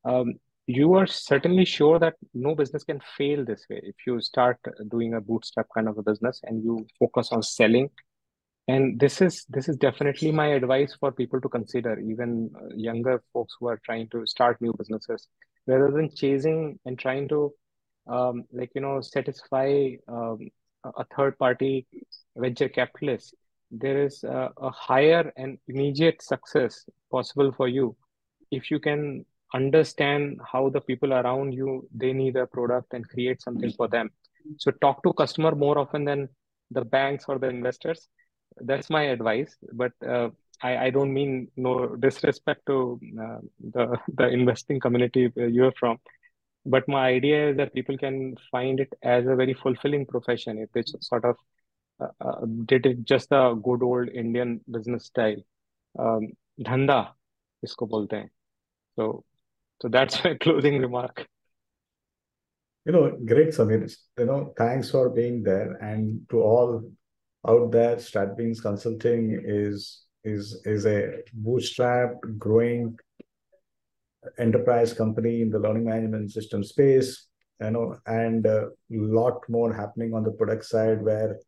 Um, 0.04 0.34
you 0.66 0.92
are 0.94 1.06
certainly 1.06 1.64
sure 1.64 1.98
that 1.98 2.14
no 2.34 2.54
business 2.54 2.84
can 2.84 3.00
fail 3.16 3.42
this 3.42 3.64
way 3.70 3.80
if 3.82 3.94
you 4.06 4.20
start 4.20 4.58
doing 4.90 5.14
a 5.14 5.20
bootstrap 5.20 5.66
kind 5.74 5.88
of 5.88 5.96
a 5.96 6.02
business 6.02 6.40
and 6.44 6.62
you 6.62 6.86
focus 6.98 7.30
on 7.32 7.42
selling 7.42 7.88
and 8.68 9.00
this 9.00 9.22
is 9.22 9.46
this 9.48 9.66
is 9.68 9.76
definitely 9.78 10.30
my 10.30 10.48
advice 10.48 10.94
for 11.00 11.10
people 11.10 11.40
to 11.40 11.48
consider, 11.48 11.98
even 11.98 12.50
uh, 12.54 12.68
younger 12.74 13.22
folks 13.32 13.56
who 13.58 13.66
are 13.66 13.80
trying 13.82 14.08
to 14.10 14.26
start 14.26 14.60
new 14.60 14.74
businesses, 14.76 15.26
rather 15.66 15.90
than 15.90 16.14
chasing 16.14 16.78
and 16.84 16.98
trying 16.98 17.28
to 17.28 17.52
um, 18.06 18.44
like 18.52 18.70
you 18.74 18.82
know 18.82 19.00
satisfy 19.00 19.92
um, 20.06 20.50
a 20.84 21.04
third 21.16 21.38
party 21.38 21.86
venture 22.36 22.68
capitalist. 22.68 23.34
There 23.70 24.04
is 24.04 24.22
a, 24.22 24.50
a 24.58 24.70
higher 24.70 25.32
and 25.36 25.58
immediate 25.66 26.22
success 26.22 26.84
possible 27.10 27.52
for 27.52 27.68
you 27.68 27.96
if 28.50 28.70
you 28.70 28.78
can 28.78 29.24
understand 29.54 30.40
how 30.52 30.68
the 30.68 30.80
people 30.80 31.14
around 31.14 31.52
you 31.54 31.88
they 31.94 32.12
need 32.12 32.36
a 32.36 32.46
product 32.46 32.92
and 32.92 33.08
create 33.08 33.40
something 33.40 33.72
for 33.72 33.88
them. 33.88 34.10
So 34.58 34.70
talk 34.72 35.02
to 35.04 35.12
customer 35.14 35.54
more 35.54 35.78
often 35.78 36.04
than 36.04 36.28
the 36.70 36.84
banks 36.84 37.24
or 37.28 37.38
the 37.38 37.48
investors 37.48 38.08
that's 38.62 38.90
my 38.90 39.02
advice 39.04 39.56
but 39.72 39.92
uh, 40.06 40.28
I, 40.62 40.86
I 40.86 40.90
don't 40.90 41.12
mean 41.12 41.48
no 41.56 41.94
disrespect 41.96 42.62
to 42.66 43.00
uh, 43.20 43.38
the 43.72 43.98
the 44.16 44.28
investing 44.28 44.80
community 44.80 45.32
you're 45.36 45.72
from 45.72 45.98
but 46.66 46.86
my 46.88 47.08
idea 47.08 47.50
is 47.50 47.56
that 47.56 47.72
people 47.72 47.96
can 47.96 48.36
find 48.50 48.80
it 48.80 48.92
as 49.02 49.26
a 49.26 49.34
very 49.34 49.54
fulfilling 49.54 50.04
profession 50.06 50.58
if 50.58 50.70
they 50.72 50.82
sort 51.00 51.24
of 51.24 51.36
uh, 52.00 52.08
uh, 52.20 52.46
did 52.66 52.86
it 52.86 53.04
just 53.04 53.28
a 53.32 53.54
good 53.62 53.82
old 53.82 54.08
indian 54.08 54.60
business 54.70 55.06
style. 55.06 55.42
Um, 55.98 56.28
dhanda 56.60 56.98
isko 57.66 57.88
bolte 57.88 58.12
hain. 58.12 58.30
So 58.96 59.24
so 59.82 59.88
that's 59.88 60.22
my 60.24 60.34
closing 60.44 60.78
remark. 60.80 61.26
You 62.84 62.92
know 62.92 63.02
great 63.32 63.48
Sameer 63.48 63.88
you 64.18 64.26
know 64.26 64.52
thanks 64.56 64.90
for 64.90 65.10
being 65.10 65.42
there 65.42 65.72
and 65.90 66.20
to 66.30 66.42
all 66.42 66.82
out 67.48 67.72
there, 67.72 67.96
StratBeans 67.96 68.62
Consulting 68.62 69.40
is 69.44 70.04
is 70.24 70.60
is 70.64 70.84
a 70.86 71.22
bootstrapped, 71.42 72.38
growing 72.38 72.98
enterprise 74.38 74.92
company 74.92 75.40
in 75.40 75.50
the 75.50 75.58
learning 75.58 75.84
management 75.84 76.30
system 76.30 76.62
space. 76.62 77.26
You 77.60 77.70
know, 77.72 77.96
and 78.06 78.46
a 78.46 78.68
lot 78.90 79.40
more 79.48 79.72
happening 79.72 80.14
on 80.14 80.22
the 80.22 80.30
product 80.32 80.64
side 80.64 81.02
where 81.02 81.38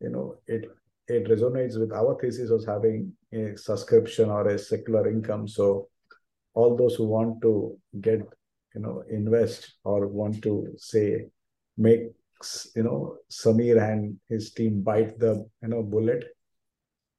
you 0.00 0.10
know 0.10 0.36
it 0.46 0.64
it 1.06 1.26
resonates 1.28 1.78
with 1.78 1.92
our 1.92 2.18
thesis 2.20 2.50
of 2.50 2.66
having 2.66 3.12
a 3.32 3.56
subscription 3.56 4.28
or 4.28 4.48
a 4.48 4.58
secular 4.58 5.08
income. 5.08 5.48
So 5.48 5.88
all 6.54 6.76
those 6.76 6.96
who 6.96 7.06
want 7.06 7.40
to 7.42 7.78
get 8.00 8.20
you 8.74 8.80
know 8.80 9.02
invest 9.08 9.74
or 9.84 10.06
want 10.06 10.42
to 10.42 10.74
say 10.76 11.26
make 11.76 12.10
you 12.74 12.82
know 12.82 13.16
Sameer 13.30 13.80
and 13.82 14.16
his 14.28 14.52
team 14.52 14.82
bite 14.82 15.18
the 15.18 15.46
you 15.62 15.68
know 15.68 15.82
bullet. 15.82 16.24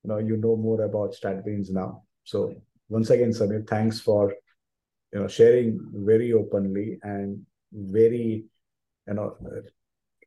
You 0.03 0.09
know 0.09 0.17
you 0.17 0.37
know 0.37 0.55
more 0.55 0.81
about 0.83 1.15
StratBeans 1.15 1.69
now. 1.71 2.03
So 2.23 2.53
once 2.89 3.09
again, 3.09 3.31
Sameer, 3.31 3.67
thanks 3.67 3.99
for 3.99 4.33
you 5.13 5.19
know 5.19 5.27
sharing 5.27 5.79
very 5.93 6.33
openly 6.33 6.99
and 7.03 7.45
very 7.71 8.45
you 9.07 9.13
know 9.13 9.35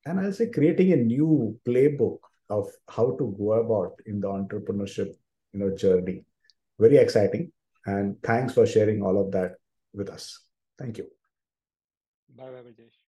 and 0.05 0.21
I'll 0.21 0.33
say 0.33 0.51
creating 0.51 0.93
a 0.93 0.97
new 0.97 1.59
playbook 1.67 2.19
of 2.51 2.69
how 2.89 3.17
to 3.17 3.35
go 3.39 3.53
about 3.53 3.95
in 4.07 4.21
the 4.21 4.29
entrepreneurship 4.29 5.15
you 5.53 5.61
know 5.61 5.75
journey. 5.77 6.25
Very 6.79 6.97
exciting. 6.97 7.53
And 7.87 8.17
thanks 8.23 8.55
for 8.55 8.67
sharing 8.67 9.03
all 9.03 9.21
of 9.21 9.33
that 9.33 9.57
with 9.93 10.09
us. 10.09 10.45
Thank 10.79 10.99
you. 10.99 11.07
bye 12.37 12.51
bye 12.51 12.63
Brijesh 12.67 13.02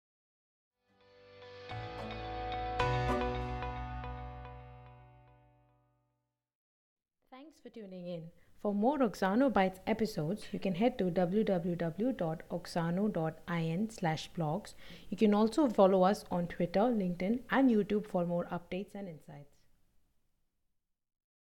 for 7.64 7.70
tuning 7.70 8.08
in. 8.08 8.24
For 8.62 8.74
more 8.74 8.98
Oxano 9.00 9.50
Bytes 9.52 9.80
episodes, 9.88 10.46
you 10.52 10.60
can 10.60 10.76
head 10.76 10.98
to 10.98 11.06
www.oxano.in 11.06 13.90
slash 13.90 14.30
blogs. 14.38 14.74
You 15.10 15.18
can 15.18 15.34
also 15.34 15.70
follow 15.70 16.04
us 16.04 16.26
on 16.30 16.48
Twitter, 16.48 16.82
LinkedIn, 16.82 17.40
and 17.52 17.70
YouTube 17.70 18.06
for 18.08 18.26
more 18.26 18.48
updates 18.52 18.94
and 18.94 19.08
insights. 19.08 19.53